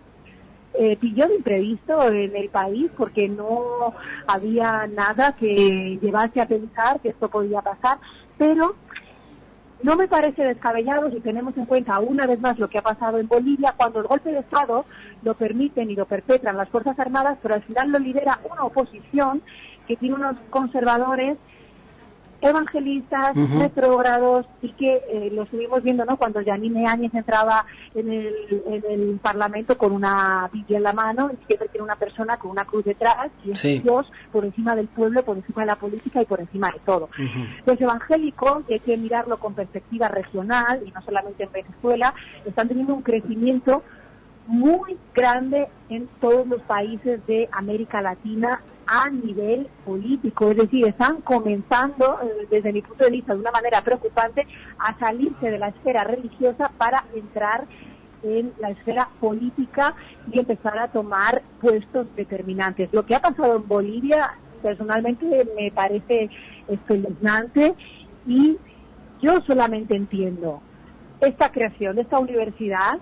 eh, 0.73 0.97
pilló 0.97 1.27
de 1.27 1.35
imprevisto 1.35 2.07
en 2.11 2.35
el 2.35 2.49
país 2.49 2.89
porque 2.97 3.29
no 3.29 3.93
había 4.27 4.87
nada 4.87 5.35
que 5.35 5.99
llevase 6.01 6.41
a 6.41 6.47
pensar 6.47 6.99
que 6.99 7.09
esto 7.09 7.29
podía 7.29 7.61
pasar, 7.61 7.99
pero 8.37 8.75
no 9.83 9.95
me 9.97 10.07
parece 10.07 10.43
descabellado 10.43 11.11
si 11.11 11.19
tenemos 11.19 11.55
en 11.57 11.65
cuenta 11.65 11.99
una 11.99 12.25
vez 12.25 12.39
más 12.39 12.57
lo 12.57 12.69
que 12.69 12.77
ha 12.77 12.81
pasado 12.81 13.19
en 13.19 13.27
Bolivia, 13.27 13.75
cuando 13.75 13.99
el 13.99 14.07
golpe 14.07 14.31
de 14.31 14.39
Estado 14.39 14.85
lo 15.21 15.33
permiten 15.35 15.91
y 15.91 15.95
lo 15.95 16.05
perpetran 16.05 16.57
las 16.57 16.69
Fuerzas 16.69 16.97
Armadas, 16.97 17.37
pero 17.41 17.55
al 17.55 17.63
final 17.63 17.91
lo 17.91 17.99
lidera 17.99 18.39
una 18.49 18.63
oposición 18.63 19.41
que 19.87 19.97
tiene 19.97 20.15
unos 20.15 20.37
conservadores 20.49 21.37
evangelistas, 22.43 23.35
retrógrados, 23.57 24.45
y 24.61 24.69
que 24.73 25.01
eh, 25.09 25.29
lo 25.33 25.43
estuvimos 25.43 25.81
viendo 25.83 26.05
¿no? 26.05 26.17
cuando 26.17 26.43
Janine 26.43 26.87
Áñez 26.87 27.13
entraba 27.13 27.65
en 27.95 28.11
el, 28.11 28.63
en 28.67 28.83
el 28.91 29.19
Parlamento 29.21 29.77
con 29.77 29.91
una 29.91 30.49
Biblia 30.51 30.77
en 30.77 30.83
la 30.83 30.93
mano 30.93 31.31
y 31.31 31.45
siempre 31.45 31.69
tiene 31.69 31.83
una 31.83 31.95
persona 31.95 32.37
con 32.37 32.51
una 32.51 32.65
cruz 32.65 32.85
detrás 32.85 33.29
y 33.45 33.51
es 33.51 33.83
Dios 33.83 34.11
por 34.31 34.45
encima 34.45 34.75
del 34.75 34.87
pueblo, 34.87 35.23
por 35.23 35.37
encima 35.37 35.61
de 35.61 35.67
la 35.67 35.75
política 35.75 36.21
y 36.21 36.25
por 36.25 36.39
encima 36.39 36.69
de 36.71 36.79
todo. 36.85 37.09
Los 37.65 37.79
evangélicos, 37.79 38.65
que 38.65 38.75
hay 38.75 38.79
que 38.79 38.97
mirarlo 38.97 39.39
con 39.39 39.53
perspectiva 39.53 40.07
regional 40.07 40.81
y 40.85 40.91
no 40.91 41.01
solamente 41.01 41.43
en 41.43 41.51
Venezuela, 41.51 42.13
están 42.45 42.67
teniendo 42.67 42.93
un 42.93 43.01
crecimiento 43.01 43.83
muy 44.47 44.97
grande 45.13 45.67
en 45.89 46.07
todos 46.19 46.45
los 46.47 46.61
países 46.63 47.25
de 47.27 47.47
América 47.51 48.01
Latina 48.01 48.61
a 48.85 49.09
nivel 49.09 49.67
político, 49.85 50.51
es 50.51 50.57
decir, 50.57 50.85
están 50.85 51.21
comenzando, 51.21 52.19
eh, 52.21 52.47
desde 52.49 52.73
mi 52.73 52.81
punto 52.81 53.05
de 53.05 53.11
vista, 53.11 53.33
de 53.33 53.39
una 53.39 53.51
manera 53.51 53.81
preocupante, 53.81 54.45
a 54.77 54.97
salirse 54.99 55.49
de 55.49 55.57
la 55.57 55.69
esfera 55.69 56.03
religiosa 56.03 56.71
para 56.77 57.05
entrar 57.15 57.65
en 58.23 58.53
la 58.59 58.69
esfera 58.71 59.09
política 59.19 59.95
y 60.31 60.39
empezar 60.39 60.77
a 60.79 60.89
tomar 60.89 61.43
puestos 61.61 62.07
determinantes. 62.15 62.89
Lo 62.93 63.05
que 63.05 63.15
ha 63.15 63.21
pasado 63.21 63.57
en 63.57 63.67
Bolivia, 63.67 64.33
personalmente, 64.61 65.25
me 65.55 65.71
parece 65.71 66.29
espeluznante 66.67 67.73
y 68.25 68.57
yo 69.21 69.41
solamente 69.41 69.95
entiendo 69.95 70.61
esta 71.21 71.51
creación 71.51 71.95
de 71.95 72.01
esta 72.01 72.19
universidad 72.19 72.99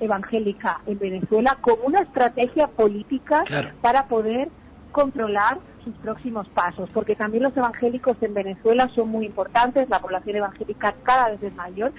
evangélica 0.00 0.80
en 0.86 0.98
Venezuela 0.98 1.56
como 1.60 1.84
una 1.84 2.00
estrategia 2.00 2.68
política 2.68 3.44
para 3.80 4.06
poder 4.06 4.48
controlar 4.92 5.58
sus 5.84 5.94
próximos 5.96 6.48
pasos, 6.48 6.88
porque 6.92 7.14
también 7.14 7.44
los 7.44 7.56
evangélicos 7.56 8.16
en 8.20 8.34
Venezuela 8.34 8.90
son 8.94 9.08
muy 9.08 9.26
importantes, 9.26 9.88
la 9.88 10.00
población 10.00 10.36
evangélica 10.36 10.94
cada 11.02 11.30
vez 11.30 11.42
es 11.42 11.54
mayor, 11.54 11.92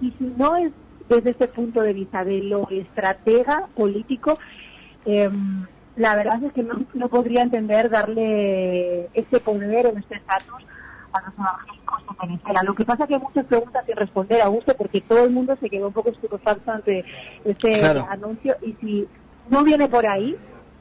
y 0.00 0.12
si 0.12 0.24
no 0.36 0.56
es 0.56 0.72
desde 1.08 1.30
este 1.30 1.48
punto 1.48 1.82
de 1.82 1.92
vista 1.92 2.24
de 2.24 2.42
lo 2.42 2.68
estratega 2.70 3.68
político, 3.74 4.38
em, 5.04 5.66
la 5.96 6.14
verdad 6.16 6.42
es 6.42 6.52
que 6.52 6.62
no, 6.62 6.84
no 6.94 7.08
podría 7.08 7.42
entender 7.42 7.88
darle 7.88 9.08
ese 9.14 9.40
poder 9.40 9.86
o 9.86 9.98
este 9.98 10.16
estatus 10.16 10.64
a 11.16 11.22
los 11.24 11.34
evangélicos 11.34 12.02
de 12.06 12.26
Venezuela. 12.26 12.62
Lo 12.64 12.74
que 12.74 12.84
pasa 12.84 13.04
es 13.04 13.08
que 13.08 13.14
hay 13.14 13.20
muchas 13.20 13.46
preguntas 13.46 13.84
sin 13.86 13.96
responder 13.96 14.42
a 14.42 14.48
gusto 14.48 14.74
porque 14.76 15.00
todo 15.00 15.24
el 15.24 15.30
mundo 15.30 15.56
se 15.60 15.70
quedó 15.70 15.88
un 15.88 15.92
poco 15.92 16.10
estupefacto 16.10 16.70
ante 16.70 17.04
este 17.44 17.84
anuncio 17.84 18.56
y 18.62 18.72
si 18.80 19.08
no 19.48 19.64
viene 19.64 19.88
por 19.88 20.06
ahí, 20.06 20.36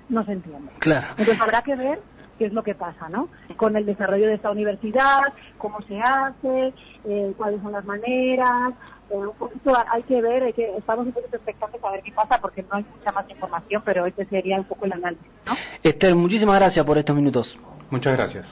no 0.10 0.24
se 0.26 0.34
entiende. 0.34 0.71
Claro. 0.80 1.08
Entonces 1.17 1.41
habrá 1.41 1.62
que 1.62 1.76
ver 1.76 2.00
qué 2.38 2.45
es 2.45 2.54
lo 2.54 2.63
que 2.63 2.76
pasa, 2.76 3.08
¿no? 3.10 3.30
Con 3.56 3.76
el 3.76 3.86
desarrollo 3.86 4.28
de 4.28 4.36
esta 4.36 4.52
universidad, 4.52 5.21
cómo 5.58 5.82
se 5.82 6.00
hace, 6.00 6.74
eh, 7.06 7.34
cuáles 7.38 7.62
son 7.62 7.71
las 7.71 7.86
maneras, 7.86 8.74
eh, 9.10 9.15
un 9.15 9.34
poquito 9.34 9.74
hay 9.91 10.04
que 10.04 10.21
ver, 10.21 10.54
que, 10.54 10.76
estamos 10.78 11.06
un 11.06 11.13
poquito 11.13 11.38
expectantes 11.38 11.84
a 11.84 11.91
ver 11.91 12.02
qué 12.02 12.12
pasa 12.12 12.39
porque 12.41 12.63
no 12.63 12.78
hay 12.78 12.86
mucha 12.98 13.12
más 13.12 13.30
información, 13.30 13.82
pero 13.86 14.06
este 14.06 14.26
sería 14.26 14.58
un 14.58 14.65
poco 14.65 14.86
el 14.86 14.93
análisis, 14.93 15.26
¿no? 15.45 15.54
Esther, 15.84 16.15
muchísimas 16.15 16.60
gracias 16.60 16.86
por 16.86 16.98
estos 16.98 17.15
minutos. 17.15 17.58
Muchas 17.89 18.15
gracias. 18.15 18.48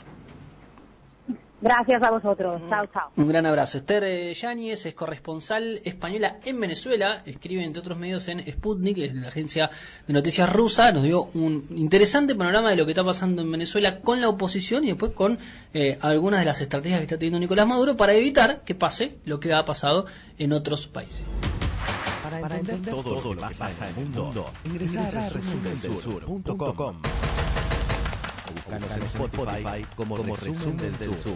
Gracias 1.63 2.03
a 2.03 2.11
vosotros. 2.11 2.61
Chao, 2.69 2.85
chao. 2.87 3.11
Un 3.15 3.25
gran 3.29 3.45
abrazo. 3.45 3.77
Esther 3.77 4.03
eh, 4.03 4.33
Yáñez 4.33 4.85
es 4.85 4.93
corresponsal 4.93 5.79
española 5.85 6.37
en 6.43 6.59
Venezuela. 6.59 7.21
Escribe, 7.25 7.63
entre 7.63 7.79
otros 7.79 7.97
medios, 7.97 8.27
en 8.27 8.43
Sputnik, 8.43 8.97
es 8.97 9.13
la 9.13 9.29
agencia 9.29 9.69
de 10.05 10.11
noticias 10.11 10.51
rusa. 10.51 10.91
Nos 10.91 11.03
dio 11.03 11.29
un 11.33 11.65
interesante 11.69 12.35
panorama 12.35 12.69
de 12.71 12.75
lo 12.75 12.83
que 12.83 12.91
está 12.91 13.05
pasando 13.05 13.41
en 13.41 13.49
Venezuela 13.49 14.01
con 14.01 14.19
la 14.19 14.27
oposición 14.27 14.83
y 14.83 14.87
después 14.87 15.13
con 15.13 15.39
eh, 15.73 15.97
algunas 16.01 16.41
de 16.41 16.47
las 16.47 16.59
estrategias 16.59 16.99
que 16.99 17.03
está 17.05 17.17
teniendo 17.17 17.39
Nicolás 17.39 17.65
Maduro 17.65 17.95
para 17.95 18.11
evitar 18.11 18.65
que 18.65 18.75
pase 18.75 19.17
lo 19.23 19.39
que 19.39 19.53
ha 19.53 19.63
pasado 19.63 20.05
en 20.37 20.51
otros 20.51 20.87
países. 20.87 21.23
Para 22.41 22.57
entender, 22.57 22.93
todo, 22.93 23.33
lo 23.33 23.47
que 23.47 23.55
pasa 23.55 23.89
en 23.89 23.99
el 23.99 24.09
mundo, 24.09 24.51
ingresa 24.65 25.03
a 25.07 25.29
Buscanos 28.65 28.97
en 28.97 29.03
Spotify 29.03 29.85
como, 29.95 30.15
como 30.15 30.35
Resumen 30.35 30.77
del 30.77 31.21
Sur. 31.21 31.35